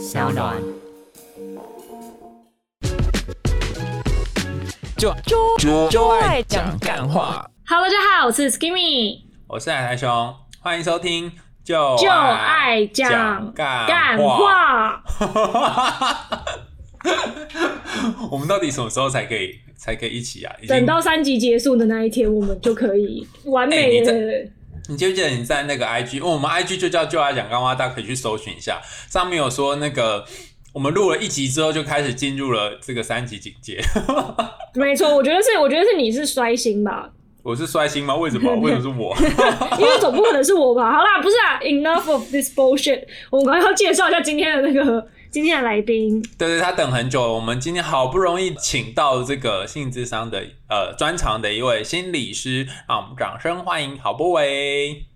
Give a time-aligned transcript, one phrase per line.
[0.00, 0.56] 小暖。
[4.96, 7.46] 就就就爱讲干话。
[7.66, 11.30] Hello，大家好，我是 Skimmy，我是海苔熊，欢迎收听
[11.62, 15.04] 就就爱讲干干话。
[18.30, 20.56] 我们到底什么时候才可以才可以一起啊？
[20.66, 24.48] 等到三集结束的那一天，我们就可以完美哎的。
[24.90, 30.24] 你记不记得你在那个 IG，因为我们 IG 就叫就爱讲干话，大家可以去搜寻一下，上面有说那个
[30.72, 33.80] 我们录了一集之后就开始进入了这个三级警戒。
[34.74, 37.08] 没错，我觉得是，我觉得是你是衰星吧，
[37.44, 38.16] 我是衰星吗？
[38.16, 38.52] 为什么？
[38.56, 39.16] 为什么是我？
[39.78, 40.90] 因为总不可能是我吧？
[40.92, 46.20] 好啦，不是啊，Enough of this bullshit，我们刚刚要介绍一下今天的那个今天的来宾。
[46.36, 47.32] 对对，他等很久了。
[47.32, 55.06] 我们今天好不容易请到这个性智商的呃专长的一位心理师，让我们掌声欢迎郝博伟。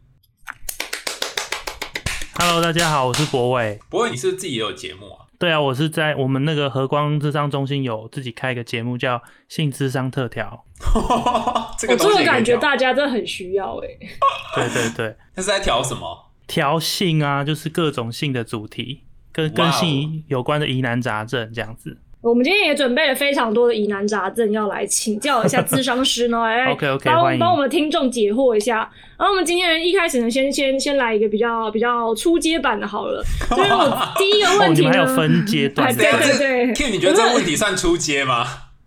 [2.39, 3.81] Hello，大家好，我是博伟。
[3.91, 5.27] 博伟，你是不是自己也有节目啊？
[5.37, 10.65] 对啊，我是在我们那个和光智商中心有自己开一个节目，叫性智商特调。
[11.77, 13.89] 这个我真的感觉大家真的很需要哎、
[14.55, 16.31] 对对对， 那是在调什么？
[16.47, 19.03] 调性啊，就是各种性的主题，
[19.35, 21.99] 跟跟性有关的疑难杂症这样子。
[22.23, 28.91] 我们今天也准备了非常多的疑难杂症要来请教一下咨商师呢，来 OK，OK，帮帮我们听众解惑一下。
[29.19, 38.47] 然后我们今天一开始呢，先先先来一个比较比较初阶版的好了，所以我第一个哦，问题呢， 你们还有分阶段对对对，Ken，你觉得这个问题算出街吗？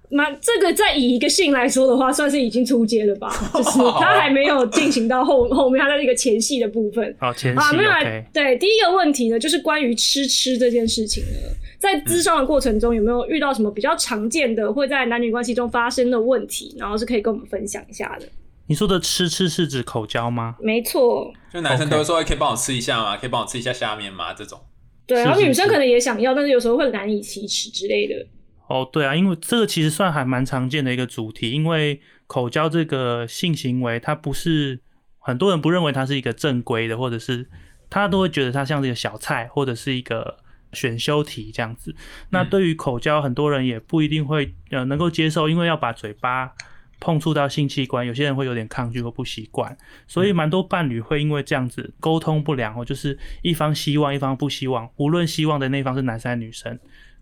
[0.10, 3.30] 那这个在以一个性来说的话，算是已经出街了吧？
[3.54, 7.16] 就是他还没有进行到后 后面，他在那个前戏的部分。
[7.20, 8.26] 哦，前戏啊，戏没有来。
[8.34, 18.26] 对第一个问题呢，就是关于吃吃这件事情呢，在咨商的过程中有没有遇到什么比较常见的会在男女关系中发生的问题，然后是可以跟我们分享一下的？
[18.70, 20.56] 你说的吃吃是指口交吗？
[20.62, 23.18] 没错，就男生都会说，可以帮我吃一下吗？
[23.18, 24.34] 可以帮我吃一下下面吗？
[24.34, 24.58] 这种。
[25.06, 28.16] 对，然后女生可能也想要，但是有时候会难以启齿之类的。
[28.68, 34.80] 哦，对啊，因为这个其实算还蛮常见的一个主题，因为口交这个性行为，它不是
[35.20, 37.48] 很多人不认为它是一个正规的，或者是
[37.90, 40.38] 他都会觉得它像是一个小菜或者是一个
[40.74, 41.96] 选修题这样子。
[42.32, 46.52] 那对于口交，很多人也不一定会呃能够接受，因为要把嘴巴
[47.00, 49.78] 碰触到性器官，有些人会有点抗拒或不习惯，
[50.08, 56.78] 所以蛮多伴侣会因为这样子沟通不良，哦就是一方希望，一方不希望，无论希望的那方是男生还是女生。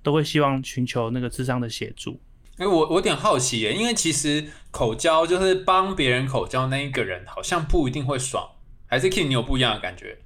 [0.06, 2.20] 都会希望寻求那个智商的协助。
[2.58, 8.48] 哎、我我有点好奇耶，因为其实口交就是帮别人口交那一个人，好像不一定会爽，
[8.86, 10.18] 还是 King 你有不一样的感觉？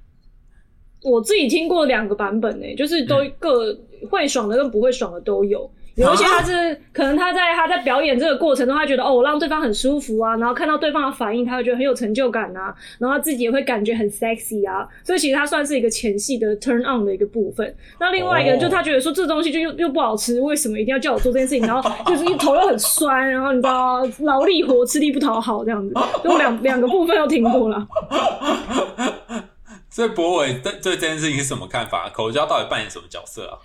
[1.02, 3.74] 我自己听过两个版本呢、就是都嗯各
[4.10, 5.68] 会爽的跟不会爽的都有。
[6.00, 17.74] 有一些他是可能他在他在表演这个过程中，他觉得哦，我让对方很舒服啊，然后看到对方的反应，他会觉得很有成就感啊，然后他自己也会感觉很 sexy 啊，所以其实他算是一个前戏的 turn on 的一个部分。
[17.98, 21.66] 那另外一个哦就他觉得说这东西就又又不好吃，为什么一定要叫我做这件事情？
[21.66, 25.94] 然后就是一头又很酸，然后你知道劳力活吃力不讨好这样子，
[26.24, 27.86] 就两 两个部分都停过了。
[29.90, 32.08] 所以博伟对对这件事情是什么看法？
[32.10, 33.58] 口交到底扮演什么角色啊？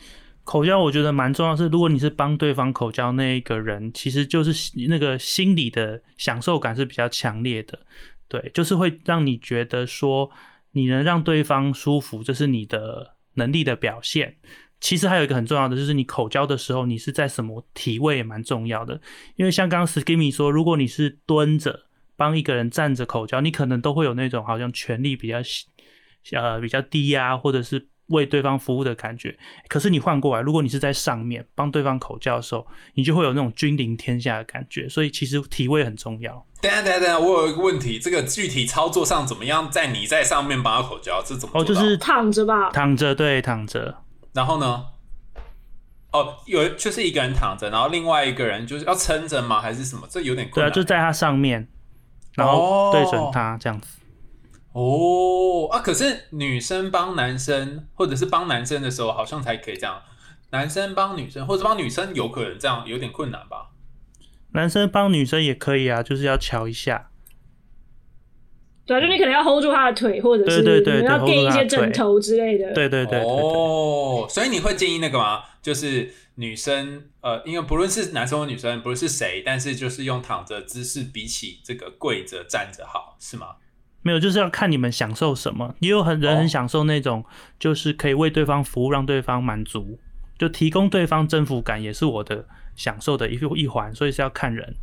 [0.46, 7.80] 口交我觉得蛮重要是，如果你是帮对方口交那一个人，其实就是那个心理的享受感是比较强烈的，
[8.30, 10.30] 对，就是会让你觉得说
[10.72, 14.38] 你能让对方舒服，这是你的能力的表现。
[14.80, 19.02] 其实还有一个很重要的，就是你口交的时候，你是在什么体位也蛮重要的。
[19.38, 21.86] 因为像刚刚 Skimmy 说，如果你是蹲着
[22.16, 25.38] 帮一个人站着口交，你可能都会有那种好像权力比较
[26.34, 29.38] 呃比较低呀、或者是为对方服务的感觉。
[29.68, 34.88] 可是你换过来，如果你是在上面帮对方口交的时候，你就会有那种君临天下的感觉。
[34.88, 36.46] 所以其实体位很重要。
[36.62, 39.70] 等下等下等下，我有一个问题，这个具体操作上怎么样？
[39.70, 44.04] 在你在上面帮他口交，这怎么哦，就是躺着吧，躺着，对，躺着。
[44.34, 44.86] 然后呢？
[46.12, 49.60] 哦，有就是一个人躺着，然后另外一个人就是要撑着吗？
[49.60, 50.08] 还是什么？
[50.10, 51.68] 这有点对啊，就在他上面，
[52.36, 54.00] 然哦后对准他这样子。
[54.76, 60.02] 哦啊，可是女生帮男生，或者是帮男生的时候，好像才可以这样。
[60.52, 63.70] 男生帮女生，或者帮女生，有可能这样有点困难吧？
[64.52, 67.10] 男生帮女生也可以啊，就是要瞧一下。
[68.86, 72.74] 对啊，就你可能要 hold 住他的腿，或者是对对要垫一些枕头之类的。
[72.74, 73.30] 对对对对对。
[73.30, 75.42] 哦，所以你会建议那个吗？
[75.62, 83.56] 就是女生，呃，因为不论是男生或女生，不论是谁，但是就是用躺着姿势比起这个跪着站着好，是吗？
[84.06, 85.74] 没有，就是要看你们享受什么。
[85.80, 87.26] 也有很人哦很享受那种，
[87.58, 89.98] 就是可以为对方服务，让对方满足，
[90.38, 93.92] 就提供对方征服感，也是我的享受的一一环。
[93.96, 94.76] 所以是要看人。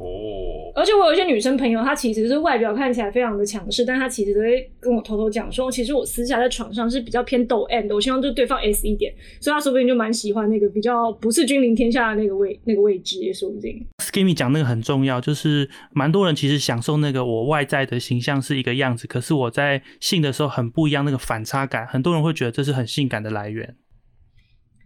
[0.00, 13.86] 哦，而且我有一些女生朋友，她其实是外表看起来非常的强势，但她其实都会跟我偷偷讲说，其实我私下在床上是比较偏抖 M 的，我希望就对方 S 一点，所以她说不定就蛮喜欢那个比较不是君临天下的那个位那个位置，也说不定。
[13.98, 23.76] Skimmy 讲那个很重要，就是蛮多人其实享受那个我外在的形象是一个样子，可是我在性的时候很不一样，那个反差感，很多人会觉得这是很性感的来源。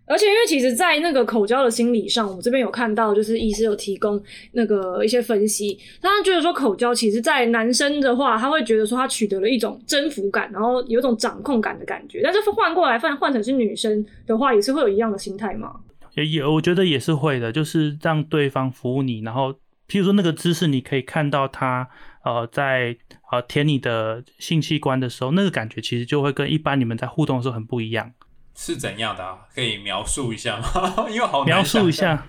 [0.06, 4.22] 而且，因为其实，在那个口交的心理上，我这边有看到，就是医师有提供
[4.52, 12.20] 那个一些分析，他觉得说口交其实，在男生的话，他会觉得说他取得了一种征服感，然后有一种掌控感的感觉。
[12.22, 15.74] 但是换过来换换成是女生的话，也是会有一样的心态吗？
[16.14, 19.52] 也也，我觉得也是会的，就是让对方服务你，然后
[19.88, 21.88] 譬如说那个姿势，你可以看到他
[22.24, 22.96] 呃在
[23.32, 28.12] 呃舔你的性器官的时候，那个感觉其实就会跟一般你们在互动的时候很不一样。
[28.54, 29.38] 是怎样的、啊？
[29.54, 31.06] 可以描述一下吗？
[31.10, 32.26] 因为好难描述一下，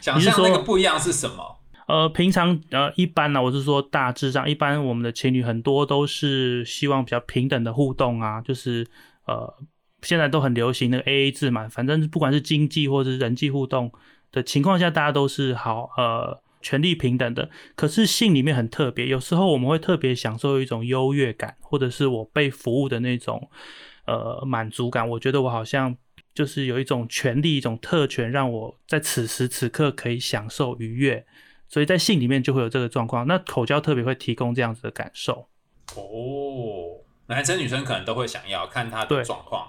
[0.00, 1.56] 想象那个不一样是什么？
[1.86, 8.86] 呃，平常呃一般呢，我是说大致上，一般我们的情侣很多都是希望比较平等的互动啊，就是
[9.26, 9.54] 呃
[10.02, 13.90] 现在都很流行那个 A A 制嘛，反正不管是经济或者是人际互动
[14.32, 17.48] 的情况下，大家都是好呃权利平等的。
[17.74, 23.48] 可是性里面很特别，有时候我们会特别享受一种优越感，或者是我被服务的那种
[24.08, 25.06] 呃满足感。
[25.10, 25.94] 我觉得我好像
[26.34, 31.24] 就是有一种权利、一种特权，让我在此时此刻可以享受愉悦。
[31.68, 33.26] 所以在性里面就会有这个状况。
[33.26, 35.48] 那口交特别会提供这样子的感受。
[35.94, 39.68] 哦，男生女生可能都会想要看他的对状况。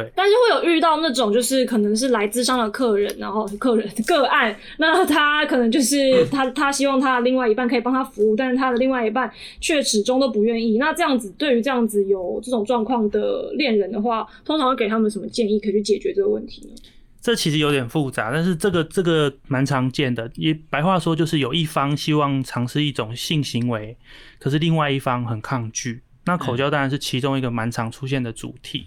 [0.00, 9.30] 对，但是会有遇到那种就是可能是来自商的客人，然后客人个案，那他可能就是他他希望他的另外一半可以帮他服务，但是他的另外一半
[9.60, 10.78] 却始终都不愿意。
[10.78, 16.74] 那这样子，对于这样子有这种状况的恋人的话，通常会给他们什么建议可以去解决这个问题呢？
[17.20, 20.30] 这其实有点复杂，但是这个这个蛮常见的。
[20.36, 23.96] 也白话说，就是有一方希望尝试一种性行为，
[24.38, 26.00] 可是另外一方很抗拒。
[26.26, 28.86] 那口交当然是其中一个蛮常出现的主题。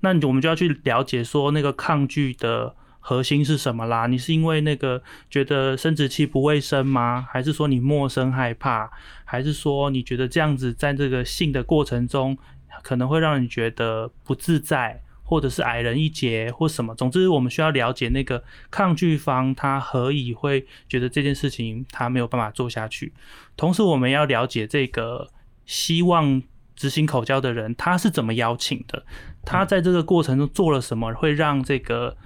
[0.00, 4.06] 那我们就要去了解说那个抗拒的核心是什么啦？
[4.06, 7.26] 你是因为那个觉得生殖器不卫生吗？
[7.30, 8.90] 还是说你陌生害怕？
[9.24, 12.36] 还是说你觉得这样子在这个性的过程中
[12.82, 15.02] 可能会让你觉得不自在？
[15.28, 23.12] 或者是矮人一截或什么，总之我们需要了解那个抗拒方他何以会觉得这件事情他没有办法做下去，
[23.56, 25.28] 同时我们要了解这个
[25.64, 26.40] 希望
[26.76, 29.02] 执行口交的人他是怎么邀请的，
[29.44, 32.16] 他在这个过程中做了什么会让这个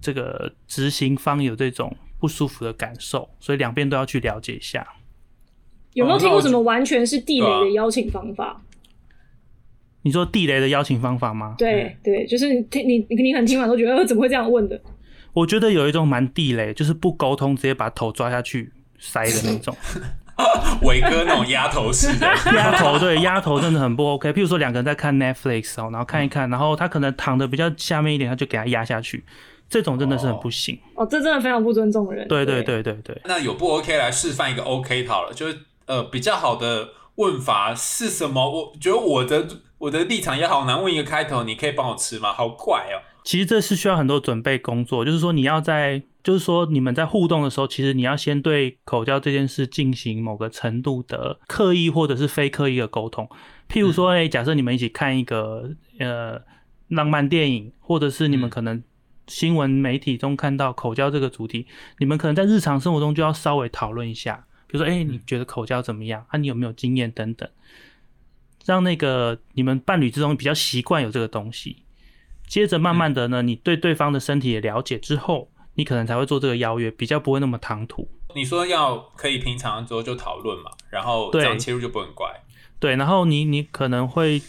[0.00, 4.86] 这个执行方有这种不舒服的感受，所以两边都要去了解一下。
[5.94, 8.62] 有没有听过什么完全是地雷的邀请方法？
[10.02, 11.56] 你说地雷的邀请方法吗？
[11.58, 14.80] 对对，就是你听你你你很听完都觉得呃怎么会这样问的？
[15.32, 19.76] 我觉得有一种蛮地雷，就是不沟通直接把头抓下去塞的那种。
[20.82, 22.26] 伟哥那种压头式的，
[22.56, 24.32] 压头对压头真的很不 OK。
[24.32, 29.24] 譬如说两个人在看 Netflix 哦，然后看一看，然后他可能躺的比较下面一点，他就给他压下去，
[29.68, 30.78] 这种真的是很不行。
[30.94, 32.26] 哦，这真的非常不尊重人。
[32.28, 38.50] 对对对对对，那有不 OK 来示范一个 OK 好了，就是呃比较好的问法是什么？
[38.50, 39.46] 我觉得我的
[39.78, 42.32] 我的立场也好难问一个开头，你可以帮我吃吗？
[42.32, 42.96] 好怪哦。
[43.30, 53.30] 其实这是需要很多准备工作，就是说你要在，就是说你们在互动的时候，其实你要先对口交这件事进行某个程度的刻意或者是非刻意的沟通。
[53.68, 56.42] 譬如说，哎、假设你们一起看一个呃
[56.88, 58.82] 浪漫电影，或者是你们嗯可能
[59.28, 61.68] 新闻媒体中看到口交这个主题，
[62.00, 66.26] 你们可能在日常生活中就要稍微讨论一下，比如说，哎、你觉得口交怎么样？
[66.30, 67.48] 啊，你有没有经验等等，
[68.66, 71.84] 让那个你们伴侣之中比较习惯有这个东西。
[72.50, 78.08] 接着慢慢的呢，你对对方的身体也了解之后，你可能才会做这个邀约，比较不会那么唐突。
[78.34, 82.28] 你说要可以平常之后就讨论嘛，然后这对样切入就不很怪。
[82.80, 84.42] 对，然后你你可能会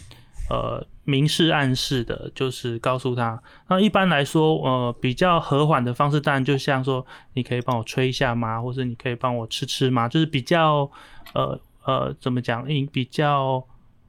[0.49, 3.39] 呃明示暗示的，就是告诉他。
[3.69, 7.05] 那一般来说，呃比较和缓的方式，当然就像说，
[7.35, 8.59] 你可以帮我吹一下吗？
[8.59, 10.09] 或者你可以帮我吃吃吗？
[10.09, 10.89] 就是比较
[11.33, 13.63] 呃呃怎么讲，隐比较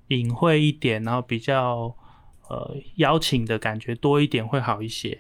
[0.09, 1.95] 隐晦一点，然后比较
[2.49, 5.19] 呃邀请的感觉多一点会好一些。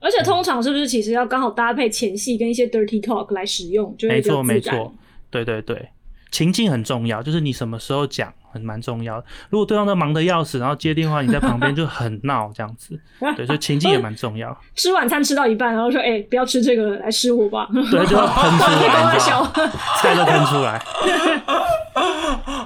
[0.00, 4.92] 而且通常是不是其实要刚好搭配前戏跟一些 dirty talk 来使用，就会没错没错，
[5.30, 5.90] 对对对，
[6.32, 9.26] 情境很重要，就是你什么时候讲很蛮重要的。
[9.50, 12.98] 如果对方都忙得要死，然后接电话你在旁边就很闹这样子，
[13.36, 14.56] 对，所以情境也蛮重要。
[14.74, 17.66] 吃晚餐吃到一半，然后说：“哎、不要吃这个了，来吃我吧。
[17.90, 19.18] ”对，就要喷出开来，
[20.00, 20.82] 菜都喷出来。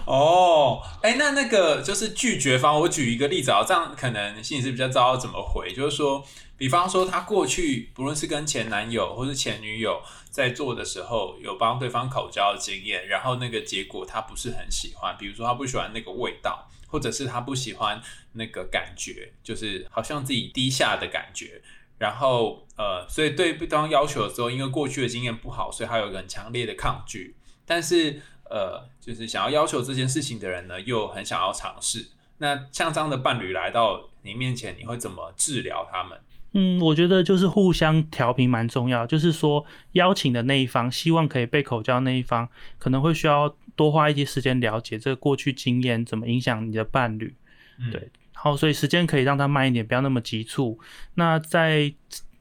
[0.05, 6.23] 哦，哎、哎、那那个就是拒绝方，我举一个例子啊，这样可能心理师比较知道怎么回，就是说，
[6.57, 18.01] 比方说他过去不论是跟前男友或是前女友在做的时候，有帮对方口交的经验，然后那个结果他不是很喜欢，比如说他不喜欢那个味道，或者是他不喜欢
[18.33, 21.61] 那个感觉，就是好像自己低下的感觉。
[21.99, 27.35] 然后呃，所以对对方要求的时候，因为过去的经验不好，所以他有一个很强烈的抗拒。
[27.65, 28.21] 但是
[28.51, 32.07] 呃，就是想要要求这件事情的人呢，又很想要尝试。
[32.39, 36.21] 那像这样的伴侣来到你面前，你会怎么治疗他们？
[36.59, 42.49] 嗯，我觉得就是互相调频蛮重要，就是说邀请的那一方希望可以被口交那一方，
[42.79, 47.35] 可能会需要多花一些时间了解这个过去经验怎么影响你的伴侣，
[47.79, 48.01] 嗯对，
[48.33, 50.81] 然后所以时间可以让他慢一点，不要那么急促。
[51.17, 51.93] 那在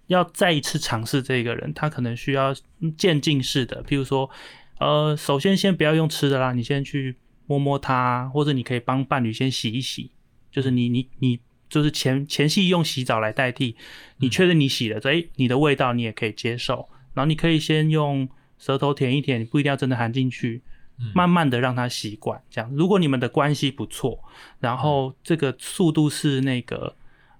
[0.07, 2.55] 要再一次尝试这个人，他可能需要
[2.97, 4.29] 渐进式的，譬如说，
[4.79, 7.17] 呃，首先先不要用吃的啦，你先去
[7.47, 10.11] 摸摸他，或者你可以帮伴侣先洗一洗，
[10.49, 13.75] 就是你你你就是前前戏用洗澡来代替，
[14.17, 20.61] 你确认你洗了，所以、你的味道你也可以接受，然后你可以先用舌头舔一舔，你不一定要真的含进去，
[21.13, 22.41] 慢慢的让它习惯。
[22.49, 24.23] 这样，如果你们的关系不错，
[24.59, 26.95] 然后这个速度是那个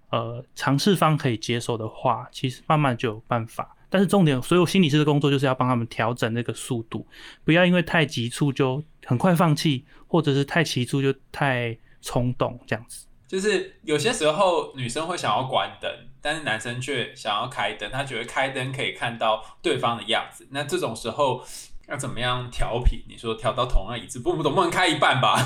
[0.10, 3.76] 呃尝试方可以接受的话，其实慢慢就有办法。
[3.88, 7.08] 但是重点，所有心理师的工作就是要帮他们调整那个速度，
[7.46, 13.05] 不要因为太急促就很快放弃，或者是太急促就太冲动这样子。
[13.28, 15.92] 就是有些时候女生会想要关灯，
[16.22, 20.48] 但是男生却想要开灯，他觉得开灯可以看到对方的样子。
[20.52, 21.44] 那这种时候
[21.88, 23.04] 要怎么样调频？
[23.10, 25.38] 你说调到同样一致，不总不能开一半吧？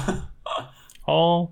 [1.05, 1.49] 哦，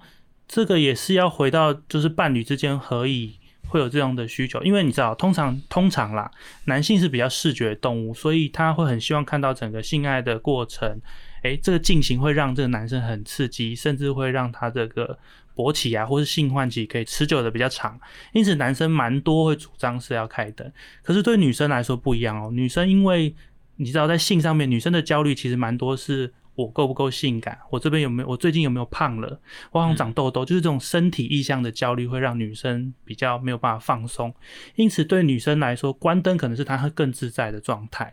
[0.48, 6.32] 这个也是要回到就是伴侣之间何以会有这样的需求，因为你知道，通常通常啦，
[6.66, 11.02] 男性是比较视觉动物，所以他会很希望看到整个性爱的过程。
[11.44, 15.20] 诶，这个进行会让这个男生很刺激，甚至会让他这个
[15.58, 18.00] 勃起啊，或是性唤起可以持久的比较长。
[18.34, 20.72] 因此，男生蛮多会主张是要开灯，
[21.02, 22.52] 可是对女生来说不一样哦。
[22.52, 23.36] 女生因为
[23.78, 26.32] 你知道，在性上面，女生的焦虑其实蛮多是。
[26.58, 27.56] 我够不够性感？
[27.70, 28.28] 我这边有没有？
[28.28, 29.40] 我最近有没有胖了？
[29.70, 34.34] 我好像长痘痘，就是这种身体意向的焦虑会让女生比较没有办法放松。
[34.74, 38.12] 因此，对女生来说，关灯可能是她会更自在的状态。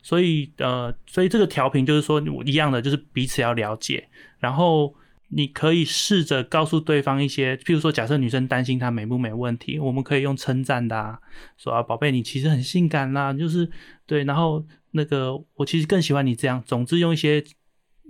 [0.00, 4.08] 所以，呃，所以这个调频就是说一样的，就是彼此要了解，
[4.38, 4.94] 然后
[5.34, 11.18] 你可以试着告诉对方一些，譬如说，假设女生担心她美不美问题，我们可以用称赞的啊，
[11.56, 13.70] 说啊，宝贝，你其实很性感啦，就是
[14.06, 17.44] 对，然后那个我其实更喜欢你这样，总之用一些。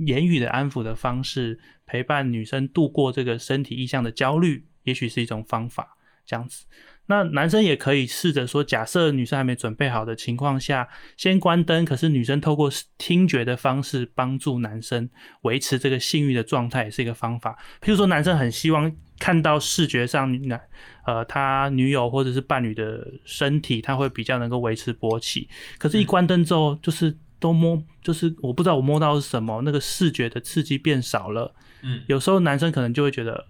[0.06, 5.96] 言语的安抚的方式，陪伴女生度过这个身体意向的焦虑，也许是一种方法。
[6.24, 6.64] 这样子，
[7.06, 11.84] 那男生也可以试着说，假设女生还没准备好的情况下，先关灯。
[11.84, 15.08] 可是女生透过听觉的方式帮助男生
[15.42, 17.58] 维持这个性欲的状态，也是一个方法。
[17.80, 20.60] 譬如说，男生很希望看到视觉上男
[21.06, 25.48] 呃他女友或者是伴侣的身体，他会比较能够维持勃起。
[25.78, 27.16] 可是，一关灯之后，就是。
[27.42, 31.52] 都摸，就是我不知道我摸到是什么，那个视觉的刺激变少了。
[31.82, 33.46] 嗯，有时候男生可能就会觉得，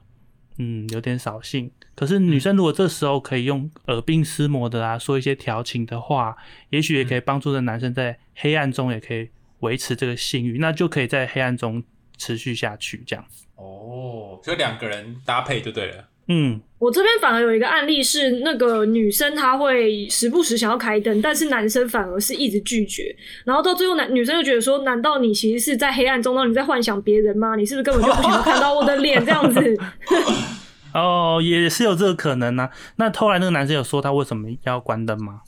[0.59, 1.71] 嗯，有点扫兴。
[1.95, 6.37] 可是女生如果这时候可以用耳鬓厮磨的啊，说一些调情的话，
[6.71, 9.29] 也许也可以帮助这男生在黑暗中也可以
[9.61, 11.83] 维持这个性欲，那就可以在黑暗中
[12.17, 13.45] 持续下去，这样子。
[13.57, 16.09] 哦，就两个人搭配就对了。
[16.29, 23.15] 嗯，我这边反而有一个案例是，那个女生她会时不时想要开灯，但是男生反而是一直拒绝，
[23.45, 27.57] 然后到最后男女生就觉得说，难道你其实是在黑暗中，你在幻想别人吗？
[27.57, 29.79] 你是不是根本就不想要看到我的脸这样子？
[30.95, 32.71] 哦，也是有这个可能啊。
[32.97, 35.41] 那后来那个男生有说他为什么要关灯吗？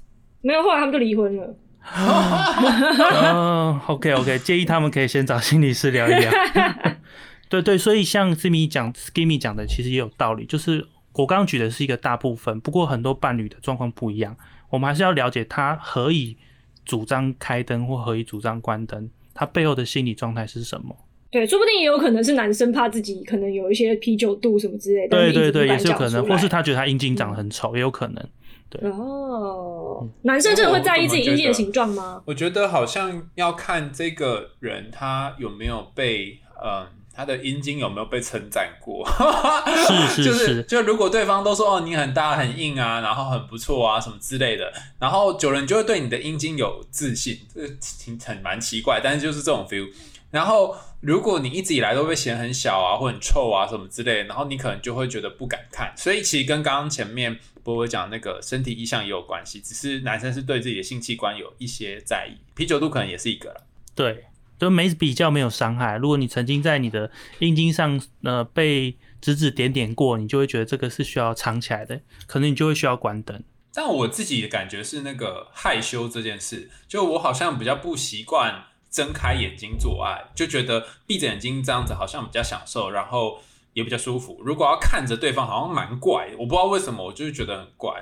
[0.42, 1.56] 没有，后来他们就离婚了。
[1.96, 6.32] 嗯，OK OK，建议他们可以先找心理师聊一聊。
[7.48, 10.44] 对对，所以像 Simi 讲 Skimmy 讲的，其实也有道理。
[10.46, 14.36] 就是我刚刚举的是一个大部分，不过很多伴侣的状况不一样，
[14.70, 16.36] 我们还是要了解他何以
[16.84, 20.96] 主张开灯或何以主张关灯，他背后的心理状态是什么。
[21.30, 25.16] 对，说不定也有可能是男生怕自己可能有一些啤酒肚什么之类的。
[25.16, 28.28] 对对对，也是有可能，或是他觉得他阴茎长得很丑，也有可能。
[28.70, 32.22] 对哦，男生真的会在意自己阴茎的形状吗？
[32.24, 36.86] 我觉得好像要看这个人他有没有被嗯。
[37.14, 39.06] 他的阴茎有没有被称赞过？
[39.86, 49.88] 是 是，就是就如果对方都说哦你很大很硬啊，然后很不错啊什么之类的，然后久了你就会对你的阴茎有自信，这挺很蛮奇怪，但是就是这种 feel。
[50.30, 55.94] 然后如果你一直以来都被嫌很小啊或很臭啊什么之类的，然后你可能就会觉得不敢看。
[55.96, 63.64] 所以其实跟刚刚前面波波讲那个身体意向也有关系，只是男生是对自己的性器官有一些在意，啤酒肚可能也是一个了。
[63.94, 64.24] 对。
[64.58, 65.96] 就没比较没有伤害。
[65.96, 73.42] 如果你曾经在你的阴茎上呃被指指点点过，你就会觉得这个是需要藏起来的，可能你就会需要关灯。
[73.74, 83.40] 但我自己的感觉是那个害羞这件事，就我好像比较不习惯睁开眼睛做爱，就觉得闭着眼睛这样子好像比较享受，然后
[83.72, 84.40] 也比较舒服。
[84.44, 87.92] 如果要看着对方，好像蛮怪，我不知道为什么，我就是觉得很怪。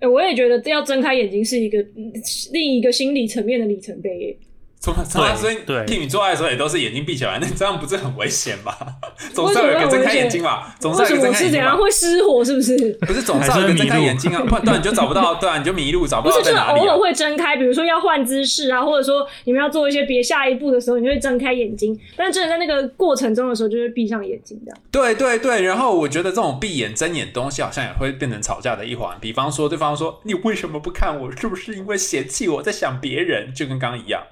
[0.00, 2.12] 哎、我也觉得要睁开眼睛是一个嗯
[2.52, 4.38] 另一个心理层面的里程碑耶。
[4.80, 8.74] 怎么所以对替你做爱的时候也都是眼睛闭起来，那 这样不是很危险吗？
[9.34, 11.76] 总是要有一个睁开眼睛吧，总是有一个睁开眼睛吧是怎样？
[11.76, 12.42] 会失火？
[12.42, 12.92] 是不是？
[13.02, 16.98] 不是总是要有一个睁开眼睛啊，不 然对啊你就找不到，对啊你就迷路，找不不是，就是到在哪里啊偶尔。
[16.98, 21.98] 会睁开，比如说要换姿势啊，或者说你们要做一些别下一步的时候，你就会睁开眼睛。
[22.16, 24.78] 但是真的在那个过程中的时候，就会闭上眼睛这样。
[24.90, 29.14] 对对对，然后我觉得这种闭眼睁眼东西好像也会变成吵架的一环。
[29.20, 31.30] 比方说，对方说你为什么不看我？
[31.36, 33.52] 是不是因为嫌弃我在想别人？
[33.54, 34.22] 就跟刚刚一样。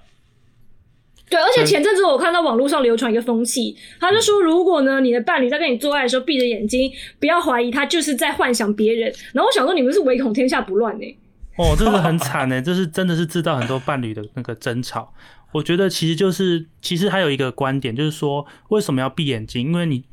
[1.31, 9.13] 对，而且前阵子我看到网络上流传一个风气，他就说，如果呢你的伴侣在跟你做爱的时候闭着眼睛，不要怀疑他就是在幻想别人。
[9.33, 11.19] 然后我想说，你们是唯恐天下不乱呢、
[11.57, 15.13] 哦，这个很惨呢， 这是真的是制造很多伴侣的那个争吵。
[15.53, 19.67] 我觉得其实就是，其实还有一个观点就是说，为什么要闭眼睛？
[19.67, 20.05] 因为你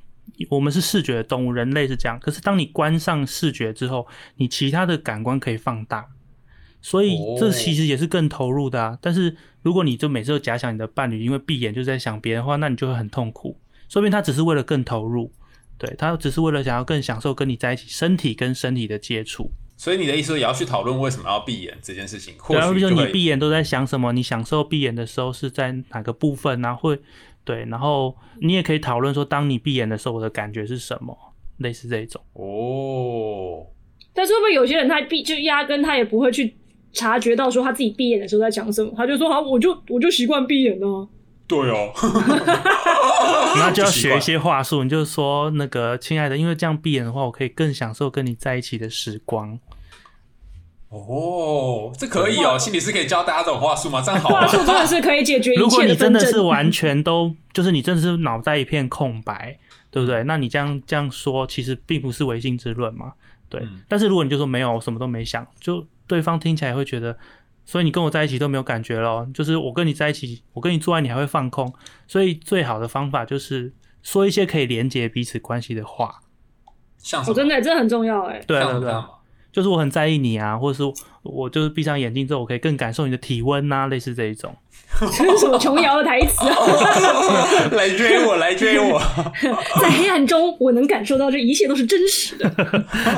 [0.50, 2.17] 我们是视觉的动物，人类是这样。
[2.19, 4.07] 可是当你关上视觉之后，
[4.38, 6.05] 你其他的感官可以放大，
[6.85, 8.95] 所以这其实也是更投入的啊。
[9.01, 13.59] 但是如果你就每次都假想你的伴侣因为闭眼就在想别人的话，那你就会很痛苦。
[13.89, 15.31] 说明他只是为了更投入，
[15.79, 19.49] 对他只是为了想要更享受跟你在一起身体跟身体的接触。
[19.75, 24.13] 所以你的意思也要去讨论为什么要闭眼这件事情，或对啊，比如说你许就会闭眼都在想什么？
[24.13, 26.75] 你享受闭眼的时候是在哪个部分啊？
[26.75, 26.99] 会
[27.43, 31.17] 对，然后你也可以讨论说，当你闭眼的时候，我的感觉是什么？
[31.57, 32.21] 类似这种。
[32.33, 33.65] 哦。
[34.13, 36.55] 但是会不会有些人他闭就压根他也不会去
[36.95, 41.07] 察觉到说他自己闭眼的时候在讲什么，他就说好，我就我就习惯闭眼呢、
[41.45, 41.91] 对哦，
[43.57, 49.59] 那就要学一些话术，你就说那个亲爱的，因为这样闭眼的话，我可以更享受跟你在一起的时光。
[50.89, 54.01] 哦，这可以哦，心理师可以教大家这种话术吗？
[54.01, 54.41] 这样好吗？
[54.41, 56.39] 话术真的是可以解决一如果你真的是。
[56.39, 59.57] 完全都就是你真的是脑袋一片空白，
[59.91, 60.23] 对不对？
[60.23, 63.13] 那你这样这样说，其实并不是唯心之论嘛，
[63.49, 63.59] 对。
[63.61, 67.17] 嗯但是如果你就说没有，我什么都没想，就对方听起来会觉得，
[67.65, 71.74] 所以你跟我在一起都没有感觉咯，就是我跟你在一起，我跟你做爱你还会放空，
[72.07, 76.22] 所以最好的方法就是说一些可以连接彼此关系的话，
[76.65, 77.35] 我、像什么？
[77.35, 79.15] 真的这很重要哎、对啊对啊对
[79.55, 80.83] 就是我很在意你啊，或者是
[81.24, 84.53] 我就是闭上眼睛之后，我可以更感受你的体温呐、类似这一种。
[85.00, 86.55] 这是什么琼瑶的台词啊？
[87.72, 89.01] 来追我，来追我。
[89.81, 92.50] 在黑暗中，我能感受到这一切都是真实的。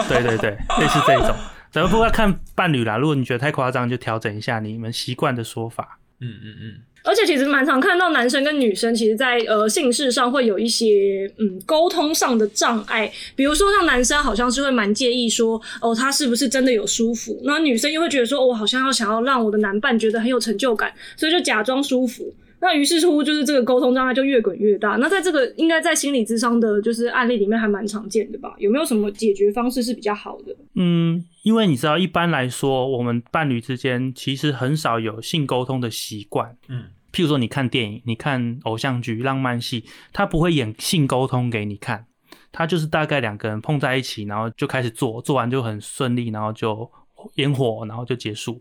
[0.08, 1.36] 对对对，类似这一种。
[1.78, 6.00] 咱们不过要看伴侣啦，如果你觉得太夸张，就调整一下你们习惯的说法。
[6.20, 22.34] 嗯嗯嗯，而且其实蛮常看到男生跟女生，其实在呃性事上会有一些嗯沟通上的障碍，比如说像男生好像是会蛮介意说哦他是不是真的有舒服，那女生又会觉得说哦我好像要想要让我的男伴觉得很有成就感，所以就假装舒服。
[22.60, 24.96] 那于是乎就是这个沟通障碍就越滚越大。
[24.96, 28.56] 那在这个应该在心理智商的就是案例里面还蛮常见的吧？
[28.58, 30.56] 有没有什么解决方式是比较好的？
[30.74, 36.58] 嗯，因为你知道，一般来说，我们伴侣之间其实很少有性沟通的习惯。
[36.68, 42.06] 嗯，譬如说，你看电影、你看偶像剧、浪漫戏，他不会演性沟通给你看，
[42.52, 46.90] 他就是大概两个人碰在一起，然后就开始做，做完就很顺利，然后就
[47.36, 48.60] 烟火，然后就结束。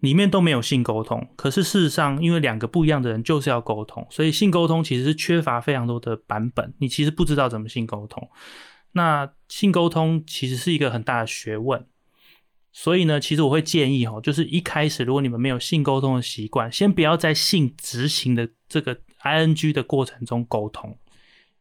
[0.00, 8.28] 里面都没有性沟通，可是事实上，因为两个不一样的人就是要沟通，所以性沟通其实是缺乏非常多的版本，你其实不知道怎么性沟通。
[8.92, 11.86] 那性沟通其实是一个很大的学问，
[12.72, 20.98] 所以呢，其实我会建议哦，就是一开始如果你们没有性沟通的习惯，先不要在性执行的这个 ing 的过程中沟通，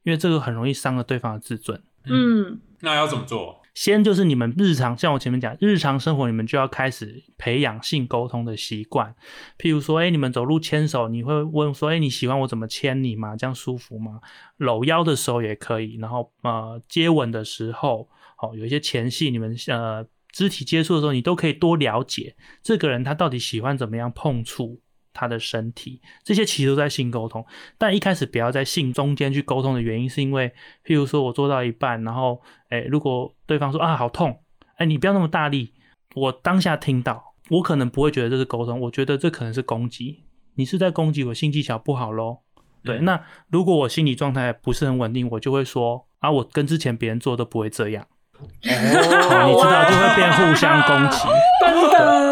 [0.03, 1.81] 因为这个很容易伤了对方的自尊。
[2.05, 3.58] 嗯，那要怎么做？
[3.73, 9.15] 先就是你们日常，像我前面讲，日常生活你们就要开始培养性沟通的习惯。
[9.57, 13.35] 譬如说，哎、你们走路牵手，你会问说，哎、你喜欢我怎么牵你吗？
[13.35, 14.19] 这样舒服吗？
[14.57, 18.09] 搂腰的时候也可以，然后呃，接吻的时候，
[18.41, 24.79] 哦，有一些前戏，你们呃肢体接触的时候，你都可以多了解这个人他到底喜欢怎么样碰触
[25.19, 27.45] 他的身体，这些其实都在性沟通。
[27.77, 30.49] 但一开始不要在性中间去沟通的原因，是因为
[30.85, 34.39] 譬如说我做到一半，然后哎，如果对方说啊好痛，
[34.77, 35.73] 哎你不要那么大力，
[36.15, 40.23] 我当下听到，我可能不会觉得这是沟通，我觉得这可能是攻击，
[40.55, 42.37] 你是在攻击我性技巧不好喽。
[42.81, 48.07] 对，嗯那如果我心理状态不是很稳定，我就会说啊，我跟之前别人做都不会这样，
[48.39, 51.27] 哦，你知道就会变互相攻击。
[51.59, 52.28] 真的。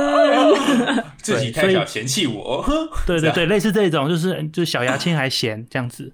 [1.22, 2.66] 自己太小嫌弃我。
[3.06, 6.14] 对对对，类似这种，就是就小牙签还嫌这样子。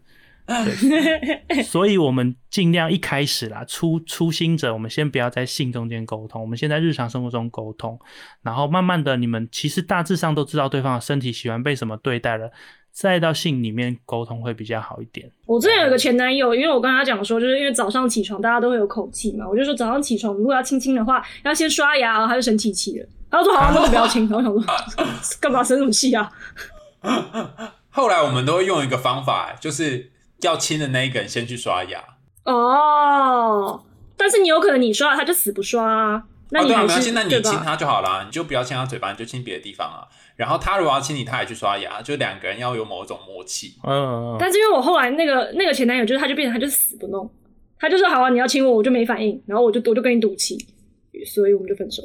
[1.64, 7.98] 所以， 我们尽量一开始啦，初初心者，我们先不要在性中间沟通，我们先在日常生活中沟通，
[8.42, 12.52] 然后慢慢的，你们其实大致上都知道对方的身体喜欢被什么对待了，
[12.92, 15.32] 再到性里面沟通会比较好一点。
[15.46, 23.08] 我之前有个前男友，因为我跟他讲说，就是因为早上起床大家都会有口气嘛，我就说早上起床如果要亲亲的话，要先刷牙，他就生气气了。
[23.40, 24.30] 他说好，那就不要亲。
[24.30, 26.32] 然后想说干嘛生什么气啊？
[27.90, 30.12] 后来我们都会用一个方法，就是。
[30.42, 32.04] 要亲的那一个人先去刷牙
[32.44, 33.82] 哦，
[34.18, 40.04] 但是你有可能你刷了他就死不刷，那你还是那你亲他就好了，你就不要亲他嘴巴，你就亲别的地方啊。
[40.36, 43.78] 然后他如果要亲你，他也去刷牙，就两个人要有某种默契。
[43.88, 47.32] 嗯，但是因为我后来那个那个前男友，就是他就变成他就死不弄，
[47.80, 50.58] 他就说好啊，你要亲我，我就没反应，然后我就我就跟你赌气，
[51.26, 52.04] 所以我们就分手。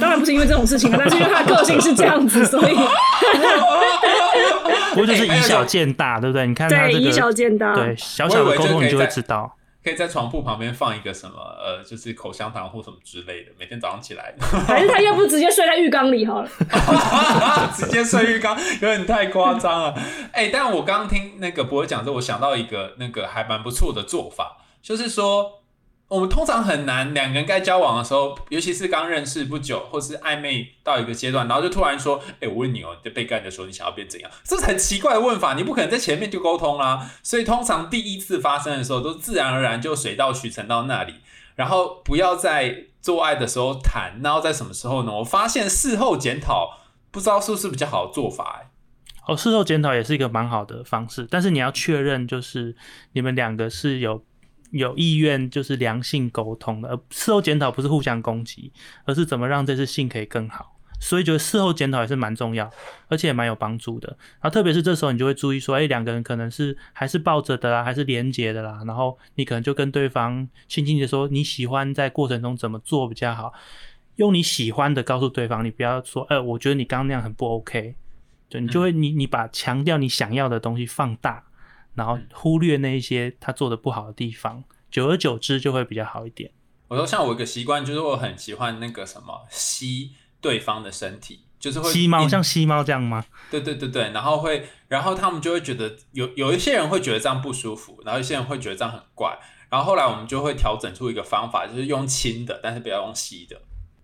[0.00, 2.74] 当然不是因为这种事情啊，但是因为他的个性是这样子，所以，
[4.90, 6.46] 不过就是以小见大，对不对？
[6.46, 14.34] 你看他这个以小见大，对小小的沟通你就会知道，可以在床铺旁边放一个什么呃，就是口香糖或什么之类的，每天早上起来，
[14.66, 16.48] 还是他要不直接睡在浴缸里好了，
[17.76, 19.94] 直接睡浴缸有点太夸张了。
[20.32, 25.60] 哎，但我刚刚听那个博尔讲之后，我想到一个那个还蛮不错的做法，就是说。
[26.08, 37.10] 我们通常很难两个人该交往的时候，尤其是刚认识不久，或是暧昧到一个阶段，然后就突然说：“哎，我问你哦，在被干的时候，你想要变怎样？”这是很奇怪的问法，你不可能在前面就沟通啦。
[37.24, 41.14] 所以通常第一次发生的时候，都自然而然就水到渠成到那里，
[41.56, 45.12] 然后不要在做爱的时候谈，然后在什么时候呢？
[45.12, 46.78] 我发现事后检讨，
[47.10, 48.60] 不知道是不是比较好的做法？
[48.62, 48.70] 哎，
[49.26, 52.76] 哦，事后检讨也是一个蛮好的方式，但是你要确认，就是
[53.14, 54.22] 你们两个是有。
[54.76, 58.72] 有意愿就是良性沟通的，而事后检讨不是互相攻击，
[59.04, 60.74] 而是怎么让这次性可以更好。
[60.98, 62.70] 所以觉得事后检讨也是蛮重要，
[63.08, 64.08] 而且也蛮有帮助的。
[64.40, 68.82] 然后特别是这时候，你就会注意说，哎，两个人可能是还是抱着的啦，还是连接的啦。
[68.86, 73.52] 然后你可能就跟对方轻轻的说，你喜欢在过程中怎么做比较好，
[74.14, 77.94] 用你喜欢的告诉对方，你不要说，哎，我觉得你刚刚那样很不 OK。
[78.48, 81.44] 就你就会你你把强调你想要的东西放大。
[81.96, 86.50] 然后忽略那一些他做的不好的地方，久而久之就会比较好一点。
[86.88, 93.24] 我说，像我一个习惯，就是我很喜欢那个什么吸对方的身体，就是会吸猫，像吸猫这样吗？
[93.50, 99.36] 对对对对，然后会，然后他们就会觉得有有一些人会觉得这样不舒服，然后一些人会觉得这样很怪。
[99.68, 103.60] 然后后来我们就会调整出一个方法，就是用轻的，但是不要用吸的。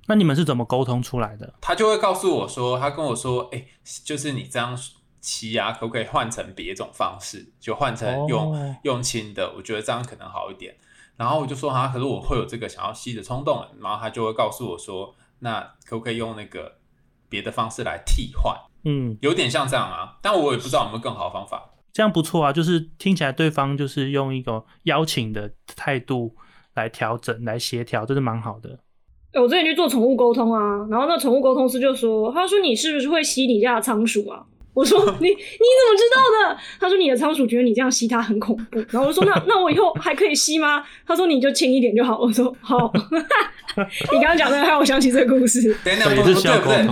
[0.07, 1.55] 那你们是怎么沟通出来的？
[1.61, 3.65] 他就会告诉我说，他跟我说，哎，
[4.05, 4.77] 就是你这样。
[5.23, 7.51] 吸啊，可不可以换成别种方式？
[7.59, 10.77] 就换成用用亲的，我觉得这样可能好一点。
[11.17, 13.65] 然后我就说啊，可是我会有这个想要吸的冲动。
[13.81, 16.79] 然后他就会告诉我说，那可不可以用那个
[17.29, 18.55] 别的方式来替换？
[18.85, 21.71] 嗯，有点像这样啊，但我也不知道有没有更好的方法。
[21.93, 26.35] 这样不错啊，就是听起来对方就是用一个邀请的态度
[26.75, 28.81] 来调整、来协调，这是蛮好的。
[29.35, 34.45] 我之前去做宠物沟通啊，然后那宠物沟通师就说，他说你是不是会吸你家的仓鼠啊？
[34.75, 36.59] 我说 你你怎么知道的？
[36.81, 38.79] 他说你的仓鼠觉得你这样吸它很恐怖。
[38.91, 40.83] 然后我说那那我以后还可以吸吗？
[41.07, 42.19] 他说你就轻一点就好。
[42.19, 42.91] 我说好。
[44.13, 45.75] 你刚刚讲的让我想起这个故事。
[45.85, 46.87] 等等，不对不对，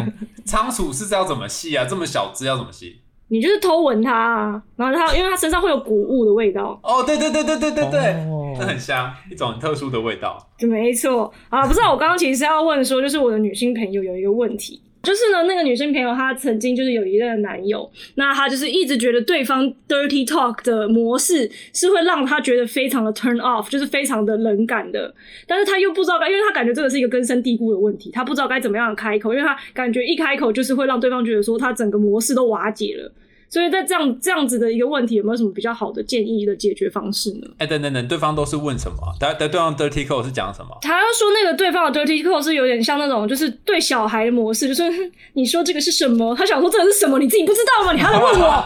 [0.45, 1.85] 仓鼠是要怎么吸啊？
[1.89, 3.01] 这么小只要怎么吸？
[3.29, 6.79] 你就是偷闻它啊，然后它因为它身上会有谷物的味道。
[6.83, 8.15] 哦，对对对对对对对，
[8.59, 10.37] 那很香，一种很特殊的味道。
[10.61, 14.83] 没错啊，不知道我刚刚其实是要问说，就是我的女性朋友有一个问题。
[15.03, 25.15] 就是呢，那个女生朋友她曾经就是有一任男友，那她就是一直觉得对方 dirty talk 的模式是会让她觉得非常的 turn off，就是非常的冷感的。
[25.47, 33.11] 但是她又不知道该，因为她感觉这个是一个根深蒂固的问题，她不知道该怎么样开口，因为她感觉一开口就是会让对方觉得说她整个模式都瓦解了。
[33.51, 37.49] 所以在这样这样子的一个问题，有没有什么比较好的建议的解决方式呢？
[37.59, 38.97] 哎，等等等，对方都是问什么？
[39.19, 40.79] 对对，对方 dirty code 是讲什么？
[40.83, 46.33] 他说那个对方的 dirty code 是有点像那种，就是对小孩的模式， 就是你说这个是什么？
[46.37, 47.19] 他想说这个是什么？
[47.19, 47.93] 你自己不知道吗？
[47.93, 48.65] 你还来问我？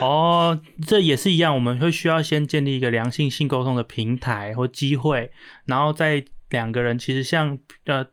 [0.04, 5.30] 哦，这也是一样，我们会需要先建立一个良性性沟通的平台或机会，
[5.66, 8.04] 然后再两个人其实像呃。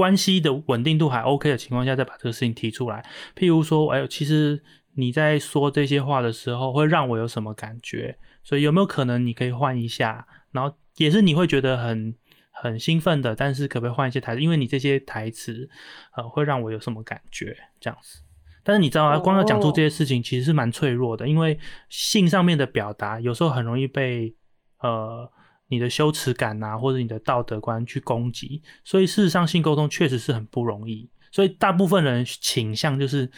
[0.00, 3.04] 关系的稳定度还 OK 的情况下，再把这个事情提出来。
[3.36, 4.62] 譬如说，哎，其实
[4.94, 8.16] 你在说这些话的时候，会让我有什么感觉？
[8.42, 10.26] 所以有没有可能你可以换一下？
[10.52, 12.14] 然后也是你会觉得很
[12.50, 14.40] 很兴奋的，但是可不可以换一些台词？
[14.40, 15.68] 因为你这些台词，
[16.16, 17.54] 呃，会让我有什么感觉？
[17.78, 18.22] 这样子。
[18.64, 21.58] 但是你知道啊，光要讲出这些事情，其实是蛮脆弱的，因为
[21.90, 24.34] 性上面的表达有时候很容易被
[24.78, 25.30] 呃。
[25.70, 28.62] 你的羞耻感啊，或者你的道德观去攻击。
[28.84, 31.08] 所以事实上，性沟通确实是很不容易。
[31.32, 33.30] 所以大部分人倾向就是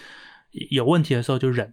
[0.70, 1.72] 有问题的时候就忍，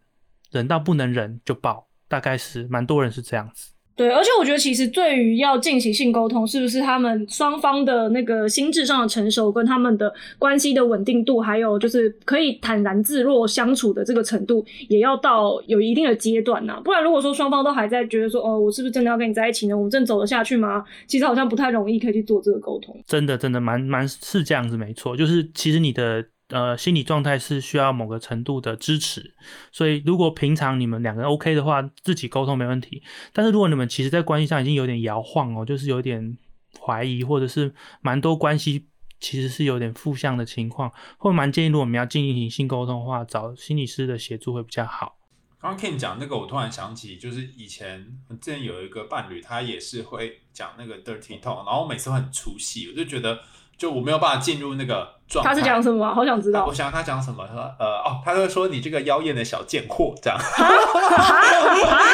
[0.52, 3.72] 忍到不能忍就爆，大概是蛮多人是这样子。
[4.00, 16.80] 对，而且我觉得其实对于要进行性沟通，是不是他们双方的那个心智上的成熟，跟他们的关系的稳定度，还有就是可以坦然自若相处的这个程度，也要到有一定的阶段呐。
[16.82, 19.76] 不然如果说双方都还在觉得说，哦，我是不是真的要跟你在一起呢？
[19.76, 20.82] 我们真的走得下去吗？
[21.06, 22.98] 其实好像不太容易可以去做这个沟通。
[23.06, 26.24] 真的，真的蛮蛮是这样子，没错，就是其实你的。
[26.50, 29.36] 呃，心理状态是需要某个程度的支持，
[29.72, 33.04] 所以如果平常你们两个人 OK 的话，自己沟通没问题。
[33.32, 36.36] 但是如果你们其实在关系上已经有点摇晃哦，就是有点
[36.80, 38.88] 怀疑，或者是蛮多关系
[39.20, 45.20] 其实是有点负向的情况，或蛮建议如果我们要进行性沟通的话，找心理师的协助会比较好。
[45.62, 53.40] 刚刚 Ken 讲那个，我突然想起，就是以前之前有一个伴侣，他也是会讲那个 dirty talk，然后每次都很出戏，我就觉得。
[53.80, 55.50] 就我没有办法进入那个状态。
[55.50, 56.13] 他是讲什么？
[56.13, 56.65] 好想知道。
[56.65, 57.44] 我想他讲什么？
[57.48, 60.38] 他说呃哦，他会说你这个妖艳的小贱货这样。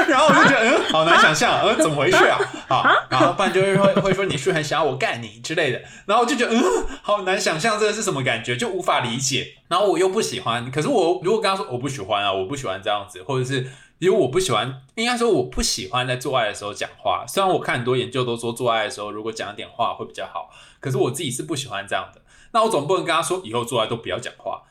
[0.08, 2.38] 然后我就觉得嗯，好难想象，呃，怎么回事啊？
[2.70, 5.82] 好，然后不然就是会会说你是很想要我干你之类的。
[6.06, 6.64] 然后我就觉得嗯，
[7.02, 9.48] 好难想象这个是什么感觉，就无法理解。
[9.68, 13.68] 然后我又不喜欢，可是我如果跟他说我不喜欢啊，我不喜欢这样子，或者是。
[14.00, 17.26] 因为我不喜欢，应该说我不喜欢在做爱的时候讲话。
[17.28, 22.22] 虽然我看很多研究都说做爱的时候如果讲一点话会比较好，可是我自己是不喜欢这样的。
[22.52, 24.64] 那我总不能跟他说以后做爱都不要讲话。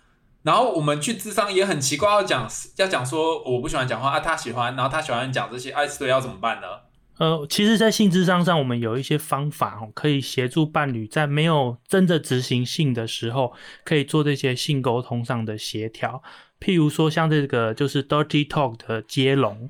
[0.42, 6.66] 然后我们去智商也很奇怪，要讲要讲说我不喜欢讲话啊，他喜欢，然后他喜欢讲这些爱思维要怎么办呢？
[7.16, 13.52] 呃，其实，在性智商上，我们有一些方法哦，可以协助伴侣在没有真的执行性的时候，
[13.84, 16.20] 可以做这些性沟通上的协调。
[16.60, 19.68] 譬如说，像这个就是 dirty talk 的接龙，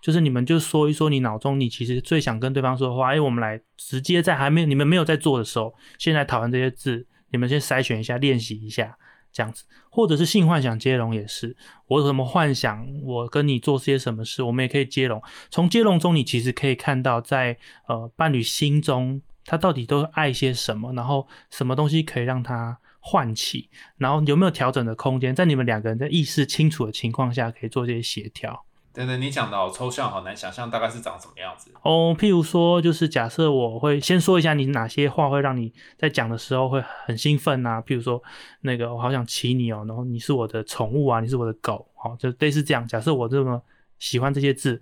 [0.00, 3.12] 就是你们就说一说你脑中你其实最想跟对方说的话。
[3.12, 8.96] 哎，我们来直接在还没有你们没有在做的时候，现在讨论这些字，你们先筛选一下，练习一下
[9.32, 9.64] 这样子。
[9.90, 11.56] 或者是性幻想接龙也是，
[11.86, 15.22] 我有什么幻想，我跟你做些什么事，我们也可以接龙。
[15.50, 17.56] 从接龙中，你其实可以看到在
[17.86, 22.78] 呃伴侣心中他到底都爱些什么，然后什么东西可以让他。
[23.06, 25.34] 唤起，然后有没有调整的空间？
[25.34, 28.64] 在你们两个人的意识清楚的情况下，可以做这些协调。
[28.94, 31.70] 等等，你讲的好抽象，好难想象，大概是长什么样子？
[31.82, 37.82] 哦，譬如说，就是假设我会先说一下，你哪些话会让你在讲的时候会很兴奋啊？
[37.82, 38.22] 譬如说，
[38.62, 42.88] 那个我好想骑你哦，然后你是我的宠物啊，你是我的狗，好，就类似这样。
[42.88, 43.62] 假设我这么
[43.98, 44.80] 喜欢这些字。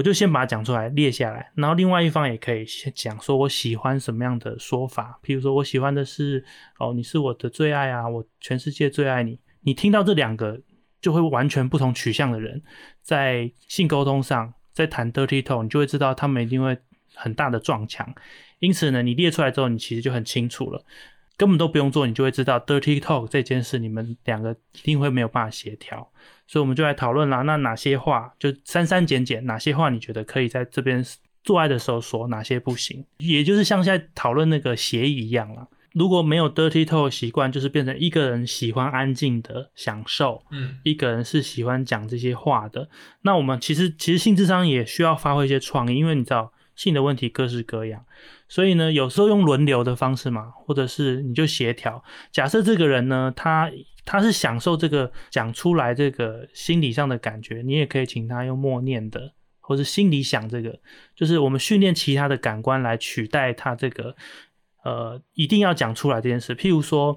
[0.00, 6.42] 我就先把它讲出来，列下来，然后另外一方也可以先讲说我喜欢什么样的说法，譬如说我喜欢的是
[6.78, 9.38] 哦，你是我的最爱啊，我全世界最爱你。
[9.60, 10.58] 你听到这两个
[11.02, 12.62] 就会完全不同取向的人，
[13.02, 16.78] 在性沟通上，在谈 dirty talk，你就会知道他们一定会
[17.14, 18.10] 很大的撞墙。
[18.60, 20.82] 因此呢，你列出来之后，你其实就很清楚了，
[21.36, 26.10] 根本都不用做，你就会知道 dirty talk 这件事，你们两个一定会没有办法协调。
[26.50, 27.42] 所以我们就来讨论啦。
[27.42, 29.46] 那哪些话就删删减减？
[29.46, 31.00] 哪些话你觉得可以在这边
[31.44, 32.26] 做爱的时候说？
[32.26, 33.04] 哪些不行？
[33.18, 35.68] 也就是像现在讨论那个协议一样啦。
[35.92, 42.88] 如果没有 dirty talk 习惯，就是变成一个人喜欢安静的享受，嗯，一个人是喜欢讲这些话的。
[43.22, 48.04] 那我们其实其实性智商也需要发挥一些创意，因为你知道性的问题各式各样。
[48.50, 52.02] 所以呢，有时候用轮流的方式嘛，或者是你就协调。
[52.32, 53.70] 假设这个人呢，他
[54.04, 60.80] 他是享受这个讲出来这个心理上的感觉，你也可以请他用默念的，或是心里想这个，
[61.14, 64.16] 就是我们训练其他的感官来取代他这个
[64.84, 66.56] 呃一定要讲出来这件事。
[66.56, 67.16] 譬如说，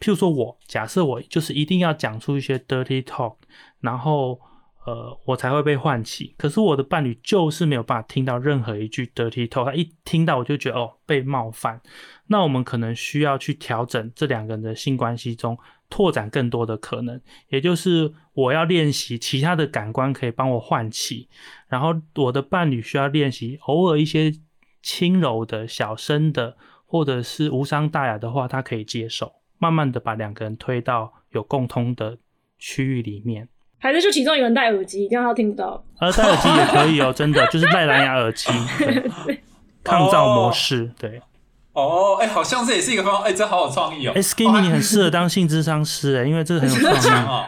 [0.00, 3.36] 譬如说我假设我就是一定要讲出一些 dirty talk，
[3.80, 4.40] 然后。
[4.90, 6.34] 呃，我才会被唤起。
[6.36, 11.80] 可是我的伴侣就是没有办法听到任何一句 dirty talk，他一听到我就觉得哦被冒犯。
[12.26, 15.56] 那我们可能需要去调整这两个人的性关系中
[15.88, 21.28] 拓展更多的可能，也就是我要练习其他的感官可以帮我唤起，
[21.68, 24.32] 然后我的伴侣需要练习偶尔一些
[24.82, 29.32] 轻柔的小声的或者是无伤大雅的话，他可以接受。
[29.58, 32.18] 慢慢的把两个人推到有共通的
[32.58, 33.48] 区域里面。
[33.80, 35.82] 还是就其中一个人戴耳机，这样他听不到。
[35.98, 38.50] 呃，戴耳机也可以哦，真的 就是戴蓝牙耳机，
[39.82, 41.20] 抗噪模式，对。
[41.72, 44.12] 哦，哎，好像这也是一个方法，哎，这好有创意哦。
[44.14, 47.46] 哎，Skimmy，你很适合当性智商师哎，因为这个很有创意 哦。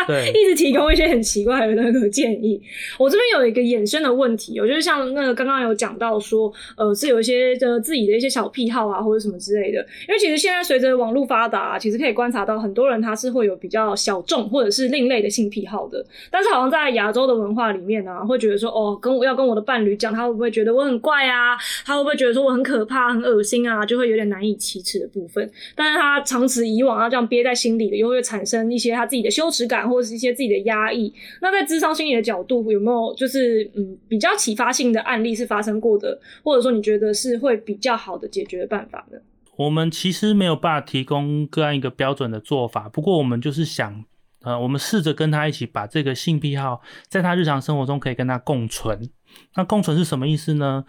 [0.08, 2.60] 对一直提供一些很奇怪的那个建议。
[2.98, 9.78] 我这边有一个衍生的问题，我就是像那个刚刚有讲到说，呃，是有一些的自己的一些小癖好啊，或者什么之类的。
[10.08, 16.04] 因为其实现在随着网络发达、啊，其实可以观察到很多人他是会有比较小众或者是另类的性癖好的。
[16.30, 21.56] 但是好像在亚洲的文化里面呢、啊，会觉得说，哦，跟我要跟我的伴侣讲，他会不会觉得我很怪啊？
[21.84, 23.84] 他会不会觉得说我很可怕、很恶心啊？
[23.84, 25.50] 就会有点难以启齿的部分。
[25.74, 31.12] 但是他长此以往，他这样憋在心里的，又会产生一些他自己的羞耻感，或者是一些自己的压抑。
[31.42, 39.18] 那在智商心理的角度，有没有就是嗯比较启发性的案例是发生过的，或者说你觉得是会比较好的解决办法呢？
[39.56, 44.04] 我们其实没有办法提供个案一个标准的做法，不过我们就是想，
[44.42, 49.10] 呃，我们试着跟他一起把这个性癖好在他日常生活中可以跟他共存。
[49.56, 50.86] 那共存是什么意思呢？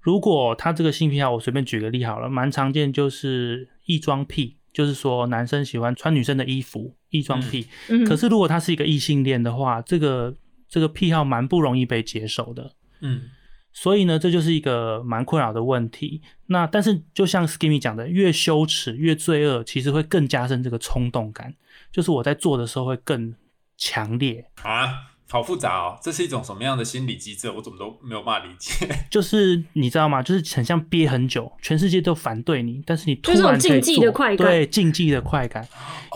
[0.00, 7.66] 如果他这个性癖好，我随便举个例好了，蛮常见就是异装癖，就是说男生喜欢穿女生的衣服，异装癖。
[7.88, 10.34] 嗯，可是如果他是一个异性恋的话，这个
[10.68, 12.72] 这个癖好蛮不容易被接受的。
[13.00, 13.30] 嗯，
[13.72, 16.20] 所以呢，这就是一个蛮困扰的问题。
[16.46, 21.54] 那但是就像 Skimmy 讲的，越羞耻越罪恶，其实会更加深这个冲动感，
[21.92, 23.34] 就是我在做的时候会更
[23.76, 24.50] 强烈。
[24.62, 27.50] 啊，好复杂哦，这是一种什么样的心理机制？
[27.50, 28.88] 我怎么都没有办法理解。
[29.10, 30.22] 就是你知道吗？
[30.22, 35.68] 就是很像憋很久，全世界都反对你，但是你突然可以做快感对禁忌的快感，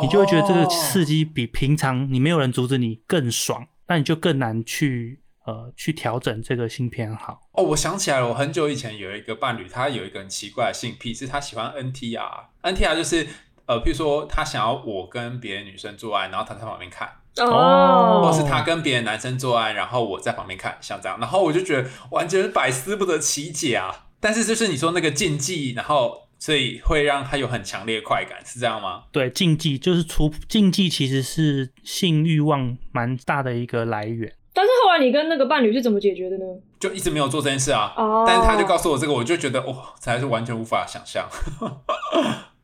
[0.03, 7.38] 你就会觉得这个哦刺激比平常你没有人阻止你更爽，那你就更难去呃去调整这个性偏好。
[7.53, 13.27] 哦，我想起来了，我很久以前有一个伴侣，他有一个很奇怪的性癖，是他喜欢 NTR，NTR 就是
[13.66, 24.07] 呃，譬如说他想要我跟别的女生做爱，然后他在旁边看，哦，或是他跟别的男生做爱，然后我在旁边看，像这样，然后我就觉得完全是百思不得其解啊。
[24.21, 29.05] 但是就是你说那个禁忌，然后所以会让他有很强烈的快感，是这样吗？
[29.11, 34.33] 对，禁忌就是除禁忌其实是性欲望蛮大的一个来源。
[34.55, 36.45] 但是后来你跟那个伴侣是怎么解决的呢？
[36.79, 37.95] 就一直没有做这件事啊。
[37.97, 41.27] 哦但是他就告诉我这个，我就觉得哇，实在是完全无法想象。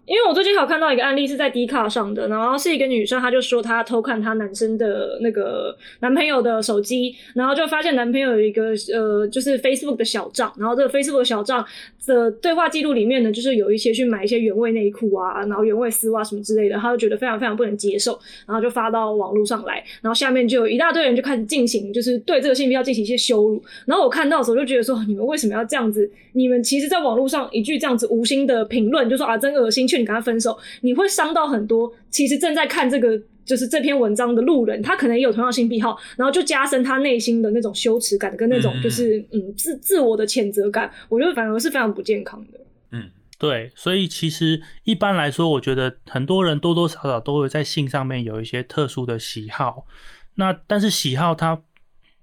[0.08, 11.62] 因为我最近还有看到一个案例是在 D 卡上的，然后是一个女生，她就说她偷看她男生的那个男朋友的手机，然后就发现男朋友有一个呃，就是 Facebook 的小账，然后这个 Facebook 小账
[12.06, 26.10] 的对话记录里面呢，就是有一些去买一些原味内裤啊，然后原味丝袜什么之类的，她就觉得非常非常不能接受，然后就发到网络上来，然后下面就有一大堆人就开始进行，就是对这个性癖要进行一些羞辱，然后我看到的时候就觉得说，你们为什么要这样子？
[26.32, 42.60] 你们其实，在网络上一句这样子无心的评论，就说啊真恶心，劝你跟他分手，你会伤到很多其实正在看这个就是这篇文章的路人，他可能也有同样性癖好，然后就加深他内心的那种羞耻感跟那种就是嗯自自我的谴责感，我觉得反而是非常不健康的。
[42.92, 49.86] 嗯对，所以其实一般来说，我觉得很多人多多少少都会在性上面有一些特殊的喜好。
[50.34, 51.62] 那但是喜好它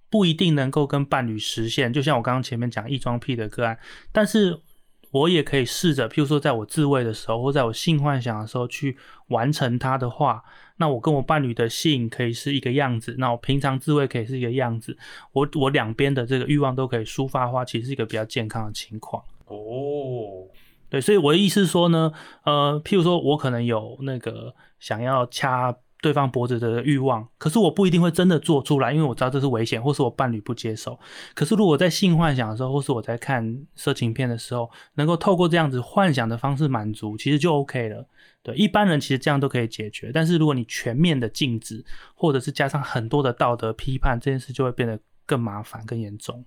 [0.09, 3.77] 不一定能够跟伴侣实现，就像我刚刚前面讲异装癖的个案，
[4.11, 4.59] 但是
[5.15, 8.97] 我也可以试着，譬如说在我自慰的时候，或在我性幻想的时候去
[9.27, 10.43] 完成它的话，
[10.75, 14.97] 那我跟我伴侣的性可以是一个样子，那我平常自慰可以是一个样子，
[15.31, 19.23] 我我两边的这个欲望都可以抒发的话，其实是一个比较健康的情况。
[19.45, 20.51] 哦，
[20.89, 22.11] 对，所以我的意思是说呢，
[22.43, 25.73] 呃，譬如说我可能有那个想要掐
[26.05, 30.99] 对方脖子的欲望，可是我不一定会真的做出来，因为我知道这是危险，或是我伴侣不接受。
[31.33, 38.07] 可是如果在性幻想的时候，或是我在看色情片的时候，能够透过这样子幻想的方式满足，其实就 OK 了。
[38.43, 46.45] 对，一般人其实这样都可以解决，但是如果你全面的禁止，或者是加上很多的道德批判，这件事就会变得更麻烦、更严重。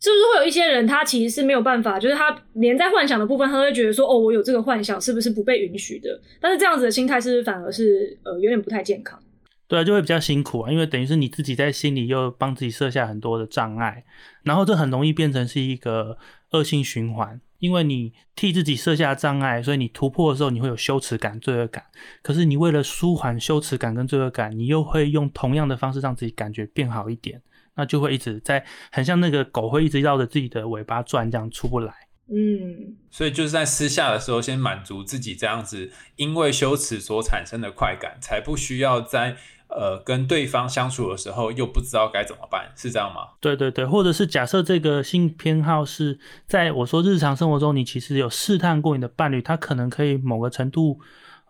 [0.00, 6.20] 是不是会有一些人，他其实是没有办法，就是他连在幻想的部分，他都会觉得说，哦，我有这个幻想，是不是不被允许的？
[6.40, 9.18] 但是这样子的心态，是不是反而是呃有点不太健康？
[9.66, 14.04] 对啊，就会比较辛苦啊，因为等于是你自己在心里又帮自己设下很多的障碍，
[14.42, 16.18] 然后这很容易变成是一个
[16.50, 17.40] 恶性循环。
[17.60, 21.82] 因为你替自己设下障碍，所以你突破的时候你会有羞耻感、罪恶感。
[22.22, 27.40] 可是你为了舒缓羞耻感跟罪恶感，你又会用同样的方式让自己感觉变好一点，
[27.76, 31.94] 那就会一直在很像那个狗会一直绕着自己的尾巴转，这样出不来。
[32.26, 39.36] 嗯，所以就是在私下的时候，先满足自己这样子因为羞耻所产生的快感，才不需要在
[39.68, 43.28] 呃跟对方相处的时候又不知道该怎么办，是这样吗？
[43.40, 50.98] 对对对，或者是假设这个性偏好是在我说日常生活中，你其实有试探过你的伴侣，他可能可以某个程度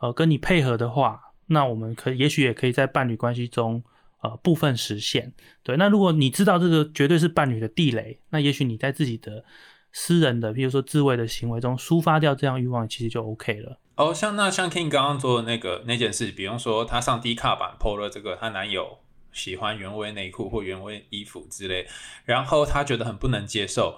[0.00, 3.84] 呃跟你配合的话，那我们可也许也可以在伴侣关系中
[4.24, 5.32] 呃部分实现。
[5.62, 9.44] 对，那如果你知道这个绝对是伴侣的地雷，那也许你在自己的
[9.92, 13.78] 私人的，比如说自慰的行为中抒发掉这样欲望，其实就 OK 了。
[13.96, 18.98] 哦，像那像 King 刚刚做的那个那件事，比方说她上低卡版 PO 了这个她男友
[19.30, 21.87] 喜欢原味内裤或原味衣服之类，
[22.24, 23.96] 然后她觉得很不能接受。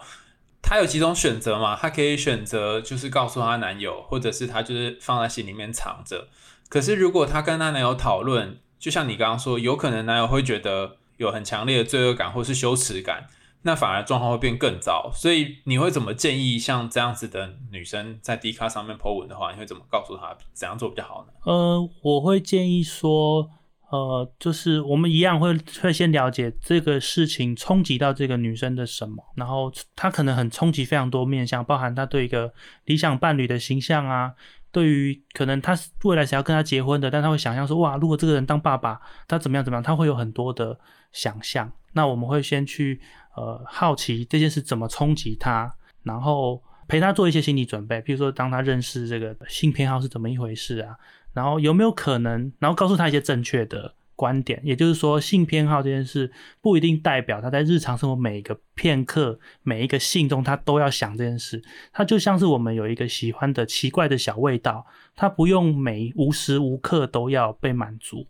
[0.60, 1.76] 她有几种选择嘛？
[1.76, 6.28] 她可以选择就是告诉她男友，或者是她就是放在心里面藏着。
[6.68, 13.26] 可是如果她跟她男友讨论，就像你刚刚说，有可能男友会觉得有很强烈的罪恶感或是羞耻感。
[13.62, 21.32] 那反而状况会变更糟，所以你会怎么建议像这样子的女生在 D 卡上面 po 文的话，你会怎么告诉她怎样做比较好呢？
[21.44, 23.50] 呃，我会建议说，
[23.90, 32.52] 呃，就是我们一样会会先了解这个事情冲击到这个女生的什么，然后她可能很冲击非常多面向，包含她对一个
[32.84, 34.34] 理想伴侣的形象啊，
[34.76, 35.74] 对于可能他
[36.04, 40.78] 未来想要跟他结婚的，但他会想象说，哇，如果这个人当爸爸，他怎么样怎么样，他会有很多的
[41.12, 41.72] 想象。
[41.94, 43.00] 那我们会先去。
[43.36, 45.70] 呃，好奇这件事怎么冲击他，
[46.04, 50.96] 然后陪他做一些心理准备，比如说当他认识这个性偏好是怎么一回事啊，
[51.34, 61.62] 然后有没有可能，然后告诉他一些正确的观点，也就是说性偏好这件事不一定代表他在日常生活每一个片刻、每一个性中他都要想这件事，
[61.92, 68.26] 他就像是我们有一个喜欢的奇怪的小味道，他不用每无时无刻都要被满足。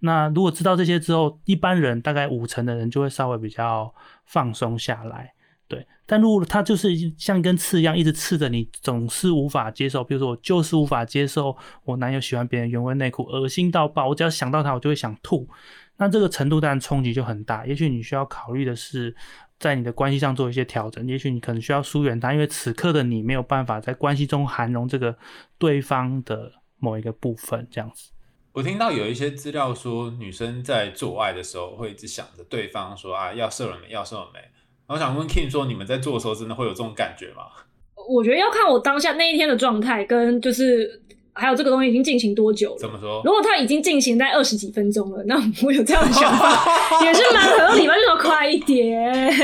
[0.00, 3.94] 那如果知道这些之后，一般人大概五成的人就会稍微比较
[4.26, 5.32] 放松下来，
[5.72, 5.86] 对。
[6.04, 15.48] 但如果他就是像一根刺一样一直刺着你，总是无法接受，比如说我就是无法接受我男友喜欢别人原味内裤，恶心到爆，我只要想到他我就会想吐。
[15.96, 17.64] 那这个程度当然冲击就很大。
[17.64, 19.16] 也许你需要考虑的是，
[19.58, 21.06] 在你的关系上做一些调整。
[21.08, 25.16] 也许你可能需要疏远他，因为此刻的你没有办法在关系中涵容这个
[25.56, 28.10] 对方的某一个部分，这样子。
[28.52, 34.40] 我听到有一些资料说，女生在做爱的时候会一直想着对方说啊要射了没，要射了没。
[34.88, 37.44] 我想问 King 说，你们在做的时候真的会有这种感觉吗？
[38.08, 41.00] 我觉得要看我当下那一天的状态，跟就是
[41.32, 42.78] 还有这个东西已经进行多久了。
[42.78, 43.22] 怎么说？
[43.24, 46.66] 如果它已经进行在二十几分钟了，那我有这样的想法
[47.04, 49.34] 也是蛮合理吧，就说快一点。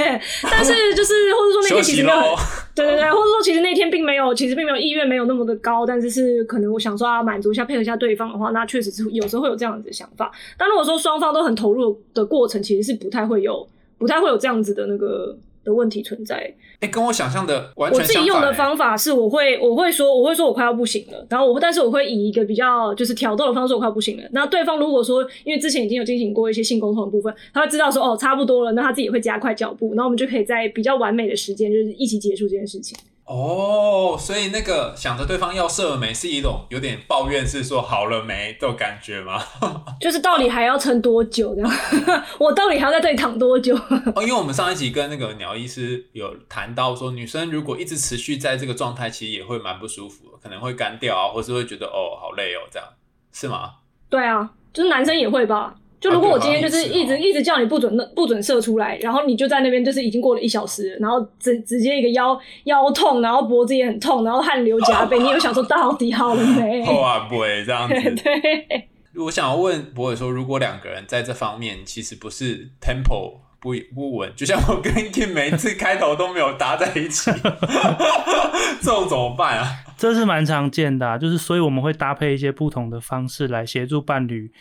[0.42, 2.36] 但是就是或者说那天其实没有。
[2.74, 10.30] 对对对，或者说其实那天并没有，其实并没有意愿没有那么的高，但是是可能我想说啊满足一下配合一下对方的话，那确实是有时候会有这样子的想法。
[10.58, 13.66] 但如果说双方都很投入的过程，其实是不太会有，
[13.98, 15.36] 不太会有这样子的那个。
[15.64, 18.00] 的问题存在，哎，跟我想象的完全。
[18.00, 24.22] 我自己用的方法是，我会我会说，我会说我快要不行了，然后我但是我会以一个比较就是挑逗的方式，我快要不行了。
[24.30, 32.96] 那对方如果说，因为之前已经有进行过一些性沟通的部分，他会知道说哦差不多了，那他自己会加快脚步，然后我们就可以在比较完美的时间，就是一起结束这件事情。
[33.28, 39.38] 哦，所以那个想着对方要射了没，是一种有点抱怨，是说好了没的感觉吗？
[40.00, 41.70] 就是到底还要撑多久这样？
[42.40, 43.76] 我到底还要在这里躺多久？
[44.16, 52.88] 哦，因为我们上一集跟那个鸟医师有谈到说，女生如果一直持续在这个状态，其实也会蛮不舒服，可能会干掉啊，或是会觉得哦好累哦，这样
[53.30, 53.72] 是吗？
[54.08, 55.74] 对啊，就是男生也会吧。
[56.00, 66.82] 就如果我今天就是一直一直叫你不准那不准射出来，然后你就在那边就是已经过了一小时，然后直直接一个腰腰痛，然后脖子也很痛，然后汗流浃背，你有想说到底好了没？
[66.86, 67.94] 好啊，不会这样子。
[68.22, 68.88] 对。
[69.16, 77.28] 我想要问博伟说，如果两个人在这方面其实不是 tempo 不不稳，就像我跟 Kim 每次开头都没有搭在一起，
[78.80, 79.66] 这种怎么办啊？
[79.96, 84.52] 这是蛮常见的，就是所以我们会搭配一些不同的方式来协助伴侣。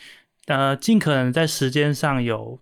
[0.47, 2.61] 呃，尽可能在时间上有，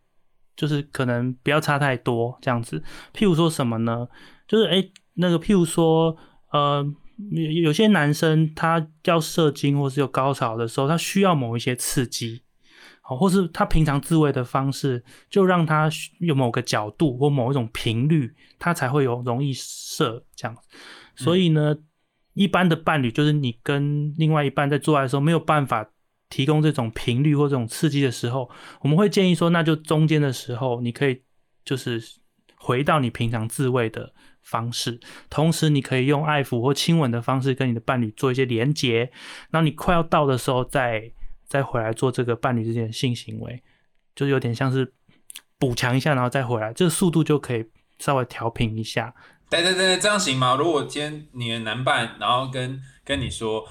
[0.55, 2.83] 就是可能不要差太多这样子。
[3.13, 4.07] 譬如说什么呢？
[4.47, 6.17] 就是诶，那个譬如说，
[6.51, 6.83] 呃，
[7.31, 12.41] 有有些男生他要射精或是有高潮的时候，他需要某一些刺激，
[13.01, 15.87] 好，或是他平常自慰的方式，就让他
[16.19, 20.57] 有某个角度或某一种频率，他才会有容易射这样。
[21.15, 21.75] 所以呢，
[22.33, 25.91] 一般的伴侣就是你跟另外一半在做爱的时候没有办法。
[26.29, 28.49] 提供这种频率或这种刺激的时候，
[28.81, 31.21] 我们会建议说，那就中间的时候，你可以
[31.63, 32.03] 就是
[32.57, 34.11] 回到你平常自慰的
[34.41, 34.99] 方式，
[35.29, 39.11] 同时你可以用爱抚或亲吻的方式跟你的伴侣做一些连接。
[39.51, 41.11] 那你快要到的时候，再
[41.45, 43.63] 再回来做这个伴侣之间的性行为，
[44.15, 44.93] 就有点像是
[45.59, 47.63] 补强一下，然后再回来，这个速度就可以
[47.99, 49.13] 稍微调平一下。
[49.47, 50.55] 对对对，这样行吗？
[50.55, 53.63] 如果今天你的男伴，然后跟跟你说。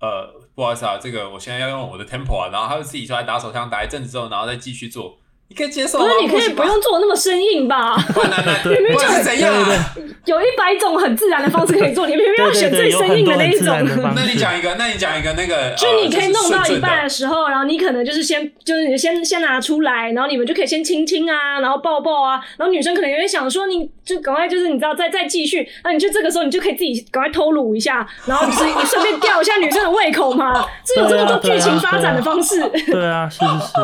[0.00, 5.18] 呃，不好意思啊，这个我现在要用我的 tempo 啊，然后他就自己出来打手枪，打一阵子之后，然后再继续做，
[5.50, 6.04] 你可以接受不？
[6.08, 7.96] 是你可以不用做的那么生硬吧？
[8.14, 9.94] 不然那那对不然是怎样啊？
[10.24, 13.66] 有一百种很自然的方式可以做，你明明要选最生硬的那一种。
[14.14, 32.60] 那你讲一个，那你讲一个那个，就是你可以弄到一半的的时候，然后你可能就是先就是你先先拿出来，然后你们就可以先亲亲啊，然后抱抱啊，然后女生可能也会想说，你就赶快就是你知道再再继续，那你就这个时候你就可以自己赶快偷撸一下，然后 就是你顺便吊一下女生的胃口嘛，这有这么多剧情发展的方式。
[32.86, 33.80] 对啊，是是是，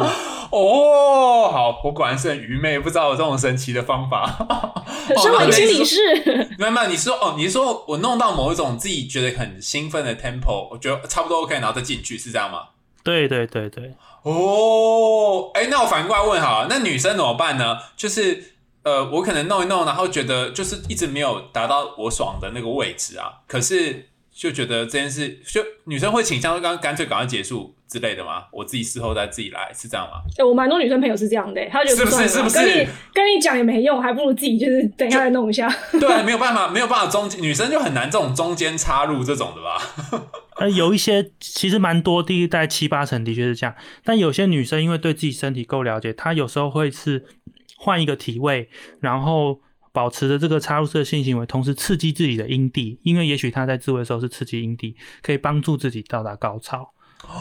[0.53, 4.29] 哦，好，我果然是很愚昧，不知道有这种神奇的方法。
[5.23, 12.65] 身为一个心理师，师，没有没有，你说哦，你是说我弄到某一种自己觉得很兴奋的 tempo，我觉得差不多 OK，然后再进去，是这样吗？
[13.03, 13.95] 对对对对，
[14.25, 17.79] 哦，哎，那我反过来问好了，那女生怎么办呢？
[17.97, 18.53] 就是
[18.83, 28.45] 呃，我可能弄一弄，然后觉得就是一直没有达到我爽的那个位置啊，可是就觉得这件事，就女生会倾向刚干脆赶快结束之类的吗？
[28.53, 30.20] 我自己事后再自己来，是这样吗？
[30.39, 35.74] 哎我蛮多女生朋友是这样的、她觉得是不是是不是跟你跟你讲也没用，还不如自己就是等一下再弄一下。
[35.93, 40.28] 对啊，没有办法，没有办法中女生就很难这种中间插入这种的吧？
[40.61, 43.74] 呃，有一些其实蛮多，第一代七八成的确是这样，
[44.05, 47.24] 但有些女生因为对自己身体够了解，她有时候会是
[47.78, 48.68] 换一个体位，
[49.01, 49.61] 然后
[49.97, 56.92] 保持着这个插入式的性行为，同时刺激自己的阴蒂，因为也许他在自慰的时候是刺激阴蒂，可以帮助自己到达高潮，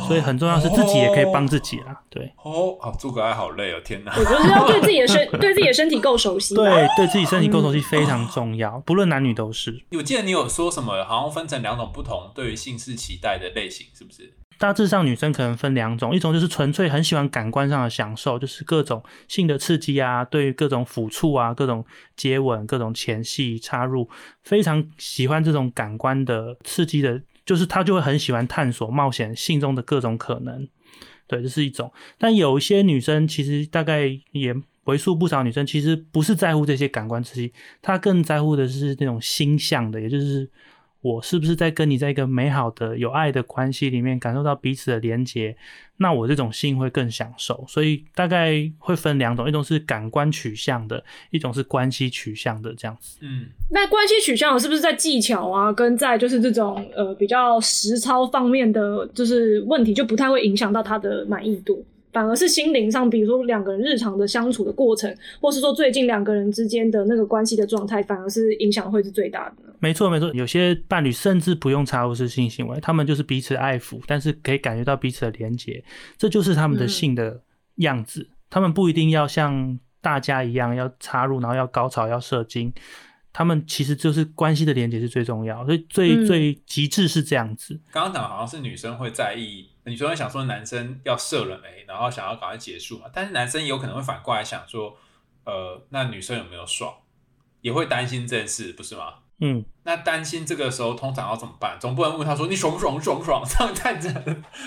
[0.07, 2.31] 所以很重要是自己也可以帮自己啦，对。
[2.43, 4.13] 哦，哦，做个爱好累哦，天哪！
[4.17, 6.53] 我觉得要对自己的身对自己的身体够熟悉。
[6.55, 9.83] 对，对自己身体够熟悉非常重要，不论男女都是。
[9.97, 14.33] 我记得你有说什么，好像分成两种不同对于性事期待的类型，是不是？
[14.57, 24.09] 大致上，女生可能分两种，一种就是纯粹很喜欢感官上的享受，就是各种性的刺激啊，对于各种抚触啊、各种接吻、各种前戏插入，
[24.43, 30.67] 非常喜欢这种感官的刺激的，就是她就会很喜欢探索、冒险性中的各种可能。
[31.27, 31.91] 对，这是一种。
[32.17, 40.49] 但有一些女生其实大概也为数不少，女生其实不是在乎这些感官刺激，她更在乎的是那种心象的，也就是
[41.05, 45.55] 我是不是在跟你在一个美好的有爱的关系里面感受到彼此的连结，
[45.97, 47.63] 那我这种性会更享受。
[47.67, 53.19] 所以大概会分两种，一种是感官取向的，一种是关系取向的这样子。
[53.21, 61.85] 嗯，那关系取向是不是在技巧啊，跟在就是这种呃比较实操方面的就是问题，就不太会影响到他的满意度，
[62.15, 69.55] 反而是心灵上，比如说两个人日常的相处的过程，或是说最近两个人之间的那个关系的状态，反而是影响会是最大的。
[69.79, 75.83] 没错，没错，有些伴侣甚至不用插入式性行为，他们就是彼此爱抚，但是可以感觉到彼此的连结，
[76.17, 77.41] 这就是他们的嗯性的
[77.75, 78.29] 样子。
[78.49, 82.71] 他们不一定要像大家一样要插入，然后要高潮，要射精。
[83.33, 87.77] 他们其实就是关系的连接是最重要，所以最、嗯最极致是这样子。
[87.91, 94.97] 刚刚讲好像是女生会在意，女生会想说男生要射了没，然后想要赶快结束嘛，但是男生有可能会反过来想说，
[95.45, 96.93] 呃，那女生有没有爽，
[97.61, 99.13] 也会担心这件事，不是吗？
[99.41, 101.77] 嗯，那担心这个时候通常要怎么办？
[101.79, 103.43] 总不能问他说你爽不爽，爽不爽？
[103.45, 104.09] 这样看着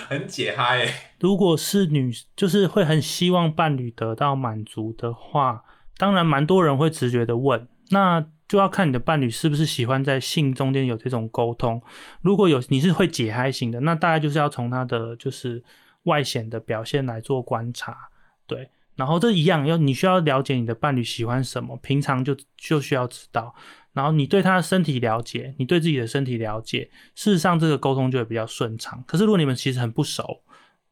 [0.07, 1.13] 很解嗨哎。
[1.19, 5.63] 如果是女，就是会很希望伴侣得到满足的话，
[5.97, 11.81] 当然蛮多人会直觉的问，那就要看你的伴侣是不是喜欢在性中间有这种沟通。
[12.21, 15.63] 如果有你是会解嗨型的，那大概就是要从他的就是
[16.03, 18.09] 外显的表现来做观察，
[18.47, 18.71] 对。
[18.95, 23.55] 然后这一样要你需要了解你的伴侣喜欢什么，平常就就需要知道。
[23.93, 29.01] 然后你对他的身体了解，你对自己的身体了解，事实上这个沟通就会比较顺畅。
[29.07, 30.41] 可是如果你们其实很不熟，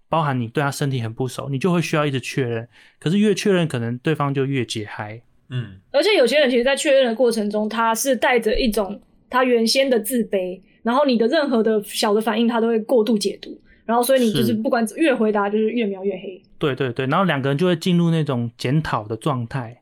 [0.07, 2.69] 包含你对他身体很不熟，你就会需要一直确认。
[2.99, 5.21] 可是越确认，可能对方就越解嗨。
[5.49, 14.53] 嗯，而且有些人其实，在确认的过程中，他是带着一种他原先的自卑，然后你的任何的小的反应，他都会过度解读，然后所以你就是是。
[14.53, 16.41] 不管越回答，就是越描越黑。
[16.59, 19.81] 对对对，然后两个人就会进入那种检讨的状态，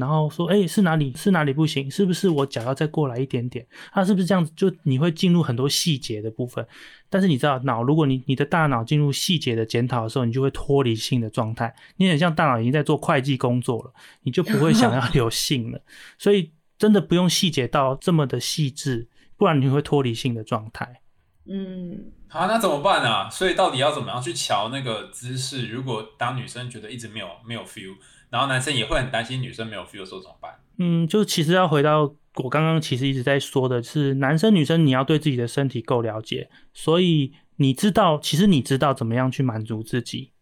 [0.00, 1.88] 然后说：“哎、是哪里是哪里不行？
[1.88, 3.64] 是不是我脚要再过来一点点？
[3.92, 6.66] 啊，是不是这样子？”就你会进入很多细节的部分。
[7.08, 13.92] 但是你知道，脑如果你你的大脑进入细节的检讨的时候，你就会脱离性的状态，你很像大脑已经在做会计工作了，
[14.22, 15.80] 你就不会想要有性了。
[16.18, 21.02] 所以真的不用细节到这么的细致，不然你会脱离性的状态。
[21.46, 23.28] 嗯，好，那怎么办啊？
[23.28, 25.66] 所以到底要怎么样去瞧那个姿势？
[25.66, 27.96] 如果当女生觉得一直没有没有 feel，
[28.30, 30.54] 然后男生也会很担心女生没有 feel 的时候怎么办？
[30.78, 40.32] 嗯，就其实要回到我刚刚其实一直在说的是，男生女生你要对自己的身体够了解，所以你知道，其实你知道怎么样去满足自己。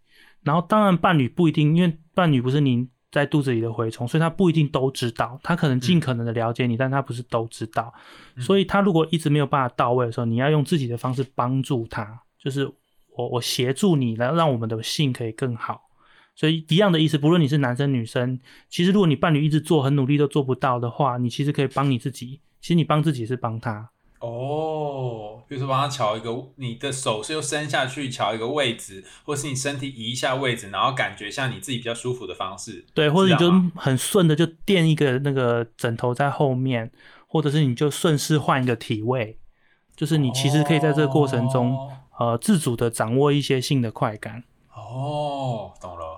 [0.44, 7.92] 然后当然伴侣不一定，因为伴侣不是你在肚子里的蛔虫，所以他不一定都知道，他可能尽可能的了解你，但他不是都知道。
[8.36, 12.70] 嗯所以他如果一直没有办法到位的时候，你要用自己的方式帮助他，就是
[13.16, 15.87] 我我协助你，来让我们的性可以更好。
[16.38, 18.38] 所以一样的意思，不论你是男生女生，
[18.70, 22.38] 其实如果你伴侣一直做很努力都做不到的话，你其实可以帮你自己。
[22.60, 23.90] 其实你帮自己是帮他。
[24.20, 32.86] 哦，比如说帮他调一个，你的手是又伸下去调一个位置，或是你身体移一下位置，然后感觉像你自己比较舒服的方式。
[32.94, 36.88] 对，或者你就很顺的就垫一个那个枕头在后面，
[37.26, 39.36] 或者是你就顺势换一个体位，
[39.96, 44.44] 就是你其实可以在这个过程中，哦呃，自主的掌握一些性的快感。
[44.72, 46.17] 哦，懂了。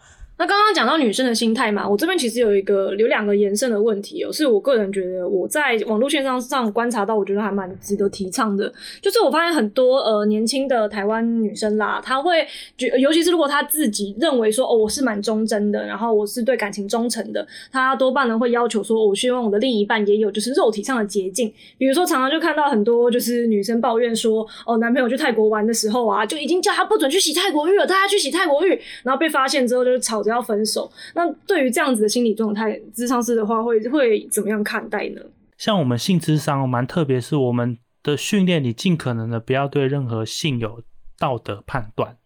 [0.41, 8.73] 那刚刚讲到女生的心态嘛，我这边其实有一个有两个延伸的问题哦，是我个人觉得我在网络线上上观察到，我觉得还蛮值得提倡的。
[8.99, 12.43] 就是我发现很多呃年轻的台湾女生啦，她会
[12.75, 21.53] 觉，尤其是如果她自己认为说哦我是蛮忠贞的，然后我是对感情忠诚的，她多半呢会要求说，我希望我的另一半也有就是肉体上的捷径。
[21.77, 28.69] 比如说常常就看到很多就是女生抱怨说，哦男朋友去泰国玩的时候啊，就已经叫她不准去洗泰国浴了，带她去洗泰国浴，
[29.03, 30.91] 然后被发现之后就是吵着要分手。
[31.13, 35.21] 那对于这样子的心理状态，智商师的话会会怎么样看待呢？
[35.57, 40.81] 像我们性智商蛮特别，是我们的训练你尽可能的不要对任何性有
[41.19, 42.17] 道德判断。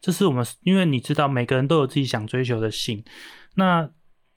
[0.00, 3.02] 这是我们，因为你知道每个人都有自己想追求的性。
[3.54, 3.88] 那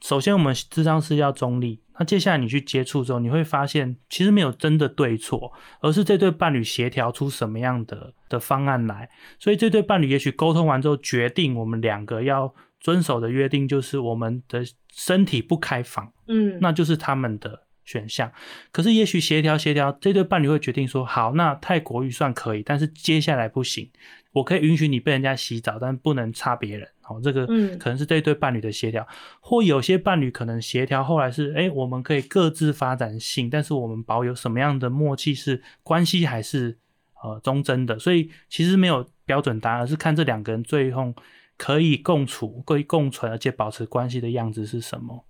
[0.02, 5.52] 首先我们智商是要中立，那接下来你去接触之后，你会发现其实没有真的对错，
[5.82, 9.10] 而是这对伴侣协调出什么样的的方案来。
[9.40, 12.54] 所以这对伴侣也许沟通完之后，决定我们两个要
[12.86, 14.64] 遵守的约定就是我们的
[14.94, 16.14] 身体不开放。
[16.28, 18.32] 嗯，那就是他们的选项。
[18.72, 23.90] 可是也许协调协调，这对伴侣会决定说，好，那泰国预算可以，但是接下来不行。
[24.34, 26.88] 我可以允许你被人家洗澡，但不能插别人。
[27.02, 29.08] 好、这个嗯可能是这对伴侣的协调，
[29.40, 36.78] 或有些伴侣可能协调后来是，哎，我们可以各自发展性，但是我们保有什么样的默契是关系还是
[37.24, 37.98] 呃忠贞的。
[37.98, 41.12] 所以其实没有标准答案，而是看这两个人最后
[41.58, 45.26] 可以共处、可以共存，而且保持关系的样子是什么。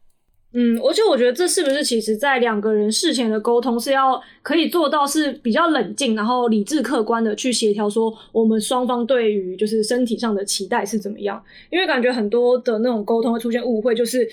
[0.53, 11.43] 嗯，而且我觉得这是不是其实在两个人事前的沟通是要可以做到是比较冷静，然后理智客观的去协调，说我们双方对于就是身体上的期待是怎么样？
[11.69, 14.30] 因为感觉很多的那种沟通会出现误会，就是。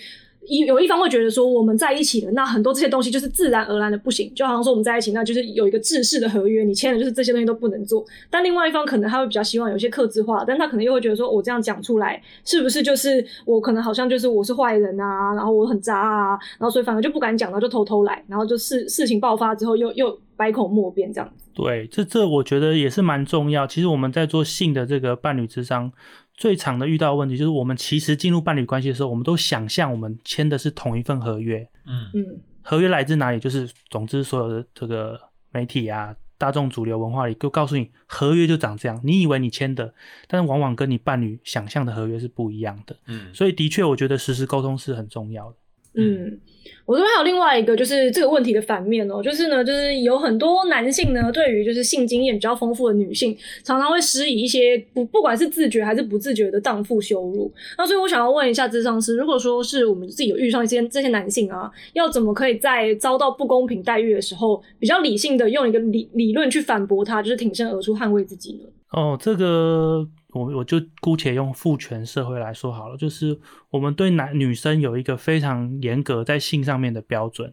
[0.46, 8.04] 一有一方会觉得说我们在一起了，那很多这些东西就是自然而然的不行，就好像说我们在一起，那就是有一个制式的合约，你签的就是这些东西都不能做。
[8.28, 21.44] 但另外一方可能他会比较希望有些克制化，但他可能又会觉得说我这样讲出来，是不是就是我可能好像就是我是坏人啊，然后我很渣啊，然后所以反而就不敢讲，了就偷偷来，然后就事事情爆发之后又又百口莫辩这样子。
[21.54, 23.66] 对，这这我觉得也是蛮重要。
[23.66, 25.92] 其实我们在做性的这个伴侣之商，
[26.34, 31.68] 最常的遇到的问题就是，我们其实进入伴侣关系的时候，我们都想象我们签的是同一份合约。
[31.86, 33.40] 嗯嗯合约来自哪里？
[33.40, 35.20] 就是总之所有的这个
[35.50, 39.00] 媒体啊、大众主流文化里都告诉你，合约就长这样。
[39.02, 39.92] 你以为你签的，
[40.28, 42.96] 但是往往跟你伴侣想象的合约是不一样的。
[43.06, 45.56] 嗯，所以的确，我觉得实时沟通是很重要的。
[45.94, 46.38] 嗯，
[46.86, 57.52] 我这边还有另外一个就是这个问题的反面哦，就是呢，就是有很多男性呢，对于就是性经验比较丰富的女性，常常会施以一些不不管是自觉还是不自觉的荡妇羞辱。
[57.76, 68.68] 那所以我想要问一下智商师，如果说是我们自己有遇上一些这些男性啊，要怎么可以在遭到不公平待遇的时候，比较理性的用一个理理论去反驳他，就是挺身而出捍卫自己呢？
[68.92, 73.38] 哦，这个我我就姑且用父权社会来说好了，就是
[73.70, 77.52] 我们对男女生有一个非常严格在性上面的标准，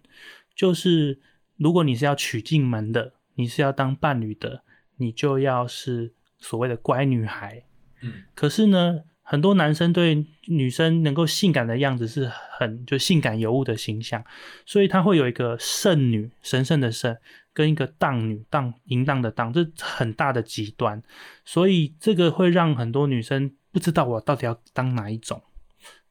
[0.55, 1.19] 就是
[1.57, 4.63] 如果你是要娶进门的，你是要当伴侣的，
[4.97, 7.63] 你就要是所谓的乖女孩。
[8.01, 14.23] 嗯，可是呢，很多男生对女生能够性感的样子是很就性感尤物的形象，
[14.65, 17.17] 所以他会有一个圣女，神圣的圣，
[17.53, 21.01] 跟一个荡女，荡淫荡的荡，这很大的极端，
[21.43, 25.41] 所以这个会让很多女生不知道我到底要当哪一种。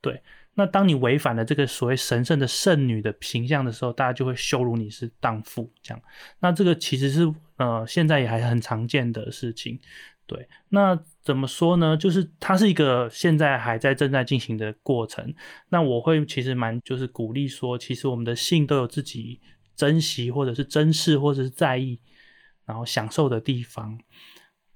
[0.01, 0.22] 对，
[0.55, 6.03] 那当你违反了这个所谓神圣的圣女的形象的时候，大家就会羞辱你是荡妇，这样。
[6.41, 9.78] 那这个其实是呃现在也还很常见的事情。
[10.26, 11.97] 对，那怎么说呢？
[11.97, 15.34] 就是它是一个现在还在正在进行的过程。
[15.70, 19.41] 那我会其实蛮就是鼓励说，其实我们的性都有自己
[19.79, 22.01] 珍惜或者是珍视或者是在意，
[22.66, 23.97] 然后享受的地方。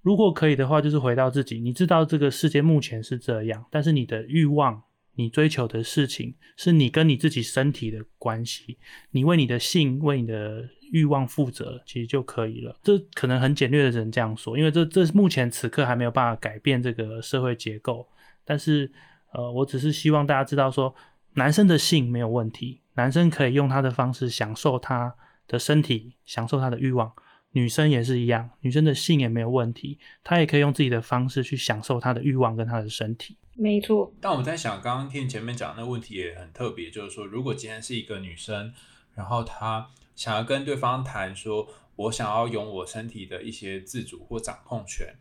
[0.01, 4.83] 如果可以的话，就是回到自己，你知道这个世界目前是这样，但是你的欲望、
[5.17, 8.79] 你追求的事情，是你跟你自己身体的关系，
[9.11, 12.79] 你为你的性、为你的欲望负责，其实就可以了。
[12.83, 18.09] 这可能很简略的人这样说，因为这这目前此刻还没有办法改变这个社会结构。
[18.45, 18.91] 但是，
[19.33, 20.95] 呃，我只是希望大家知道说，
[21.35, 25.15] 男生的性没有问题，男生可以用他的方式享受他
[25.47, 27.13] 的身体，享受他的欲望。
[27.55, 33.37] 女生也是一样，女生的性也没有问题，她也可以用自己的方式去享受她的欲望跟她的身体。
[33.55, 34.11] 没错。
[34.23, 38.73] 但我在想，刚刚听前面讲的那问题也很特别，就是说，如果今天是一个女生，
[39.15, 39.87] 然后她
[40.17, 45.15] 想要跟对方谈说，我想要拥我身体的一些自主或掌控权，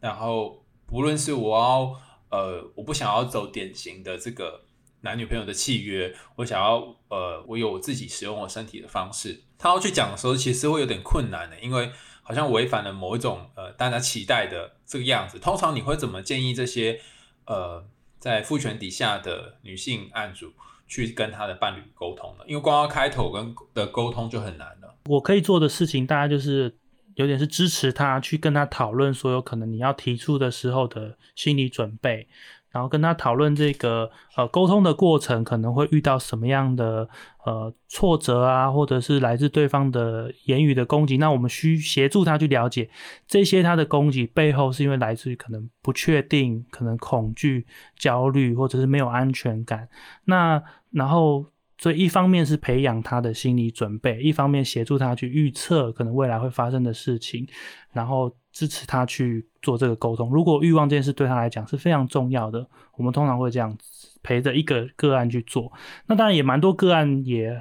[0.00, 1.98] 然后不论是我要
[2.28, 4.66] 呃，我不想要走典型的这个
[5.02, 11.90] 男女朋友的契约，我想要呃，我有我自己使用我身体的方式，他要去讲的时候，其实会有点困难的，因为
[12.22, 15.38] 好像违反了某一种呃大家期待的这个样子。
[15.38, 17.00] 通常你会怎么建议这些
[17.46, 17.84] 呃
[18.18, 20.52] 在父权底下的女性案主
[20.86, 22.44] 去跟他的伴侣沟通呢？
[22.46, 24.96] 因为光要开头跟的沟通就很难了。
[25.06, 26.76] 我可以做的事情，大概就是
[27.14, 32.28] 有点是支持他去跟他讨论所有可能你要提出的时候的心理准备，
[32.70, 37.08] 然后跟他讨论这个呃沟通的过程可能会遇到什么样的
[37.44, 42.88] 呃挫折啊，或者是来自对方的言语的攻击，那我们需协助他去了解
[43.26, 47.66] 这些他的攻击背后是因为来自于可能不确定、可能恐惧、
[47.98, 49.88] 焦虑，或者是没有安全感。
[50.24, 51.46] 那然后。
[51.80, 57.48] 所以一方面是培养他的心理准备，一方面协助他去预测可能未来会发生的事情，
[57.90, 60.30] 然后支持他去做这个沟通。
[60.30, 62.68] 如果欲望这件事对他来讲是非常重要的，
[62.98, 63.74] 我们通常会这样
[64.22, 65.72] 陪着一个个案去做。
[66.06, 67.58] 那当然也蛮多个案也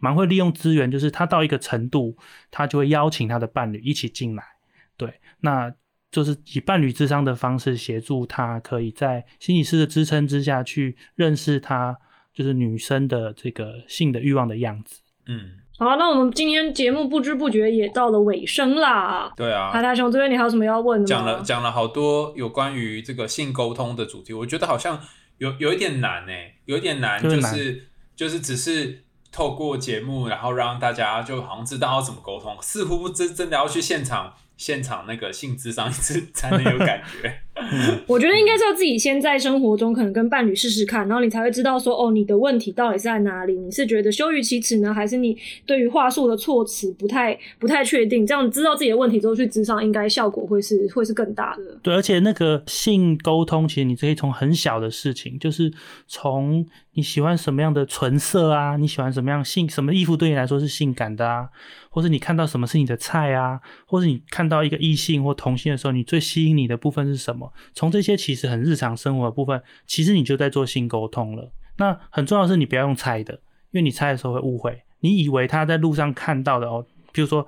[0.00, 2.16] 蛮会利用资源，就是他到一个程度，
[2.50, 4.42] 他就会邀请他的伴侣一起进来。
[4.96, 5.72] 对，那
[6.10, 11.96] 就是以伴侣智商的方式协助他，可以在心理师的支撑之下去认识他。
[12.32, 15.00] 就是女生的这个性的欲望的样子。
[15.26, 19.32] 嗯，好，那我们今天节目不知不觉也到了尾声啦。
[19.36, 21.06] 对啊，海大雄这边你还有什么要问的吗？
[21.06, 25.00] 讲了讲了好多有关于这个性沟通的主题，我觉得好像
[25.38, 26.32] 有有一点难呢，
[26.64, 34.34] 有一点难，就是就是只是透过节目，然后让大家就好像知道要怎么沟通，似乎真真的要去现场。
[34.60, 37.40] 现场那个性智商一 次才能有感觉。
[38.06, 43.54] 我觉得应该是要自己先在生活中可能跟伴侣试试看，然后你才会知道说哦，你的问题到底是在哪里？
[43.54, 45.36] 你是觉得羞于启齿呢，还是你
[45.66, 48.26] 对于话术的措辞不太不太确定？
[48.26, 51.78] 这样知道自己的问题之后去智商，应该效果会是会是更大的。
[51.82, 55.72] 对，而且那个性沟通，其实你可以从很小的事情，就是
[56.06, 61.48] 从你喜欢什么样的唇色啊，你喜欢什么样性什么衣服对你来说是性感的啊。
[61.92, 63.60] 或者你看到什么是你的菜啊？
[63.84, 67.49] 或者你看到一个异性或同性的时候，你最吸引你的部分是什么？
[67.74, 71.52] 从这些其实很日常生活的部分，其实你就在做性沟通了。
[71.78, 73.34] 那很重要的是，你不要用猜的，
[73.70, 74.82] 因为你猜的时候会误会。
[75.00, 77.46] 你以为他在路上看到的哦，比如说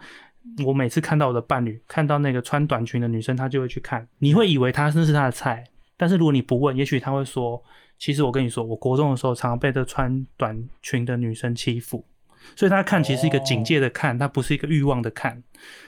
[0.64, 5.64] 我每次看到我的伴侣看到那个穿短裙的女生，他就会去看，你会以为他那是他的菜。
[5.96, 7.62] 但是如果你不问，也许他会说，
[7.98, 12.04] 其实我跟你说，我国中的时候常常被这穿短裙的女生欺负。
[12.56, 15.40] 所以他看其实是一个警戒的看，他不是一个欲望的看。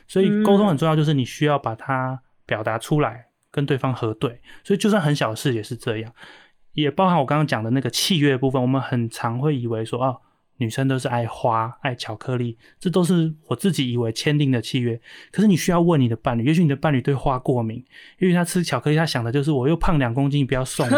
[0.07, 4.41] 所以沟通很重要，就是你需要把它表达出来，跟对方核对。
[4.65, 6.13] 所以就算很小的事也是这样，
[6.73, 8.61] 也包含我刚刚讲的那个契约部分。
[8.61, 10.17] 我们很常会以为说，啊。
[10.59, 15.01] 女生都是爱花、爱巧克力，这都是我自己以为签订的契约。
[15.33, 17.85] 可是你需要问你的伴侣，也许你的伴侣对花过敏，
[18.21, 20.89] 因为他吃巧克力，他想的就是我又胖两公斤，你不要送。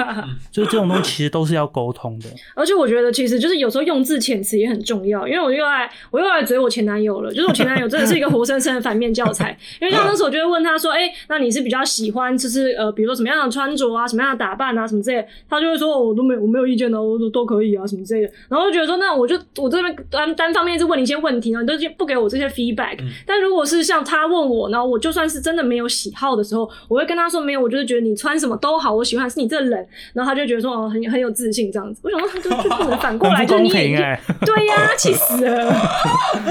[0.52, 2.26] 所以这种东西其实都是要沟通的。
[2.54, 5.26] 而且我觉得，其实就是有时候用字遣词也很重要。
[5.26, 9.56] 因为我又爱我又爱追我前男友了，就是我前男友真的是一个活生生的反面教材。
[9.80, 19.05] 因为像那时候我就会问他说：“哎，那你是比较喜欢就是呃，比如说什么样的穿着啊，什么样的打扮啊，什么之类？”他就会说：“我都没我没有意见的，我说都可以啊，什么之类的。”然后就觉得说那。
[19.06, 22.98] 那我就我这边单单方面是问你一些问题呢，你都不给我这些 feedback。
[23.24, 29.88] 但如果是像他问我，然后我就算是真的没有喜好的时候，我会跟他说没有，我就是觉得你穿什么都好，我喜欢是你这人。
[30.12, 32.00] 然后他就觉得说哦，很很有自信这样子。
[32.02, 35.72] 我想说就就不能反过来， 就你也对呀，气死了。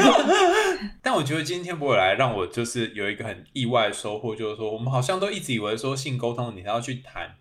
[1.03, 7.35] 但我觉得今天博尔来让我就是有一个很意外的收获，就是说我们好像都一直以为说性沟通你要去谈。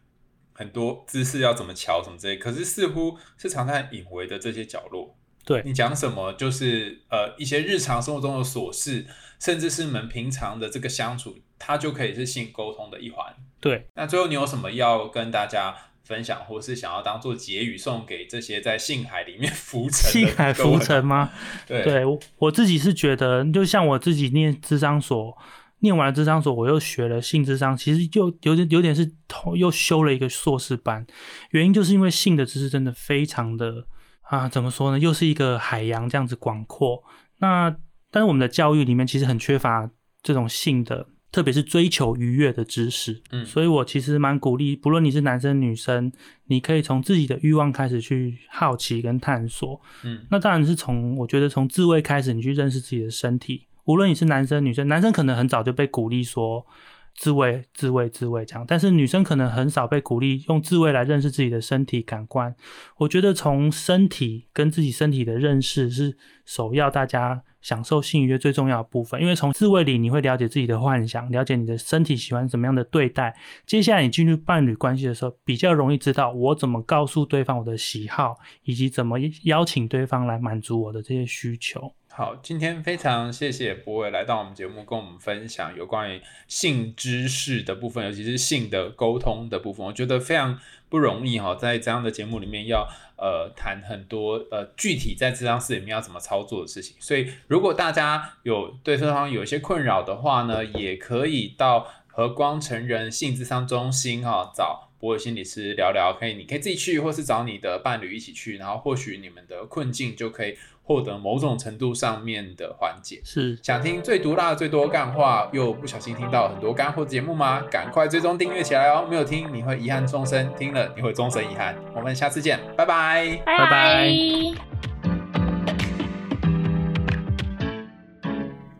[0.54, 5.14] 很多姿势要怎么瞧什么之类，可是似乎是常在隐微的这些角落。
[5.44, 9.04] 对你讲什么，就是呃一些日常生活中的琐事，
[9.38, 13.34] 甚至是你们平常的这个相处，它就可以是性沟通的一环。
[13.60, 20.10] 对，那最后你有什么要跟大家分享，或是想要当做结语送给这些在性海里面浮沉？
[20.10, 21.30] 性海浮沉吗？
[21.68, 25.36] 对，对我我自己是觉得，就像我自己念智商所。
[25.84, 29.12] 念完了智商所，我又学了性智商，其实就有点有点是
[29.54, 31.06] 又修了一个硕士班。
[31.50, 33.86] 原因就是因为性的知识真的非常的
[34.22, 34.98] 啊，怎么说呢？
[34.98, 37.04] 又是一个海洋这样子广阔。
[37.38, 37.76] 那
[38.10, 39.90] 但是我们的教育里面其实很缺乏
[40.22, 43.22] 这种性的，特别是追求愉悦的知识。
[43.30, 46.10] 嗯，所以我其实蛮鼓励，不论你是男生女生，
[46.46, 49.78] 你可以从自己的欲望开始去好奇跟探索。
[50.02, 53.66] 嗯，那当然是从我觉得从自慰开始，你去认识自己的身体。
[53.84, 56.66] 无论你是男生女生，男生可能很早就被鼓励说
[57.14, 62.54] 自慰、自慰、自慰这样，但是女生可能很少被鼓励用自慰来认识自己的身体感官。
[62.98, 69.20] 我觉得从身体跟自己身体的认识是首要，大家享受性愉悦最重要的部分。
[69.20, 73.36] 因为从自慰里你会了解自己的幻想，了解你的身体喜欢什么样的对待。
[73.66, 81.92] 接下来你进入伴侣关系的时候，比较容易知道我怎么告诉对方我的喜好，以及怎么邀请对方来满足我的这些需求。
[82.16, 89.84] 好，今天非常谢谢博伟来到我们节目，跟我们分享有关于性知识的部分，尤其是性的沟通的部分。
[89.84, 96.94] 我觉得非常不容易哈，在这样的节目里面要呃谈很多呃具体在这张室里面要怎么操作的事情。
[97.00, 104.90] 所以如果大家有对这方有一些困扰的话呢，也可以到和光成人性智商中心哈找。
[105.04, 113.20] 博伟心理师聊聊，可以，你可以自己去，或是找你的伴侣一起去，然后或许你们的困境就可以获得某种程度上面的缓解。
[113.22, 117.60] 是想听最毒辣、最多干话，又不小心听到很多干货节目吗？
[117.70, 119.06] 赶快追踪订阅起来哦！
[119.06, 121.76] 没有听你会遗憾终生，听了你会终身遗憾。
[121.94, 124.10] 我们下次见，拜拜，拜拜。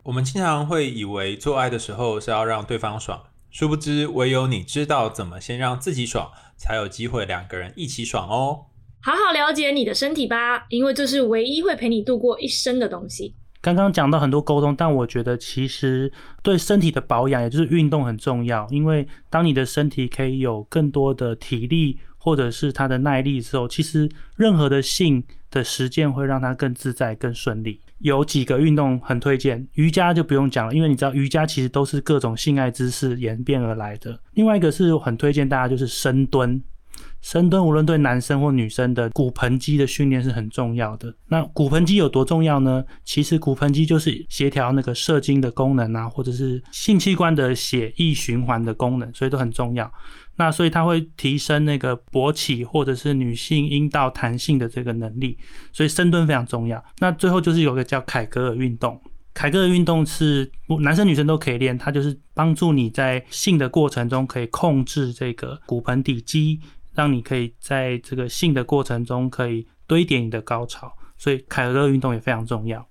[0.01, 3.21] 我们经常会以为做爱的时候是要让对方爽。
[3.57, 8.65] 殊不知，唯有你知道怎么先让自己爽，才有机会两个人一起爽哦。
[9.01, 13.33] 好好了解你的身体吧，因为这是唯一会陪你度过一生的东西。
[13.61, 16.11] 刚刚讲到很多沟通，但我觉得其实
[16.43, 18.67] 对身体的保养，也就是运动很重要。
[18.71, 27.79] 因为当你的身体可以有更多的体力，或者是他的耐力之后，其实任何的性的实践会让他更自在、更顺利。
[27.99, 34.19] 有几个运动很推荐，瑜伽就不用讲了，因为你知道瑜伽其实都是各种性爱姿势演变而来的。
[34.33, 36.59] 另外一个是很推荐大家就是深蹲，
[37.21, 41.13] 深蹲无论对男生或女生的骨盆肌的训练是很重要的。
[41.27, 42.83] 那骨盆肌有多重要呢？
[43.03, 49.91] 其实骨盆肌就是协调那个射精的功能啊，或者是性器官的血液循环的功能，所以都很重要。
[50.37, 55.37] 那所以它会提升那个勃起或者是女性阴道弹性的这个能力，
[55.71, 56.83] 所以深蹲非常重要。
[56.99, 58.99] 那最后就是有个叫凯格尔运动，
[59.33, 66.59] 凯格尔运动是男生女生都可以练，它就是帮助你在性的过程中可以控制这个骨盆底肌，
[66.93, 72.83] 让你可以在这个性的过程中可以堆叠你的高潮，所以凯格尔运动也非常重要。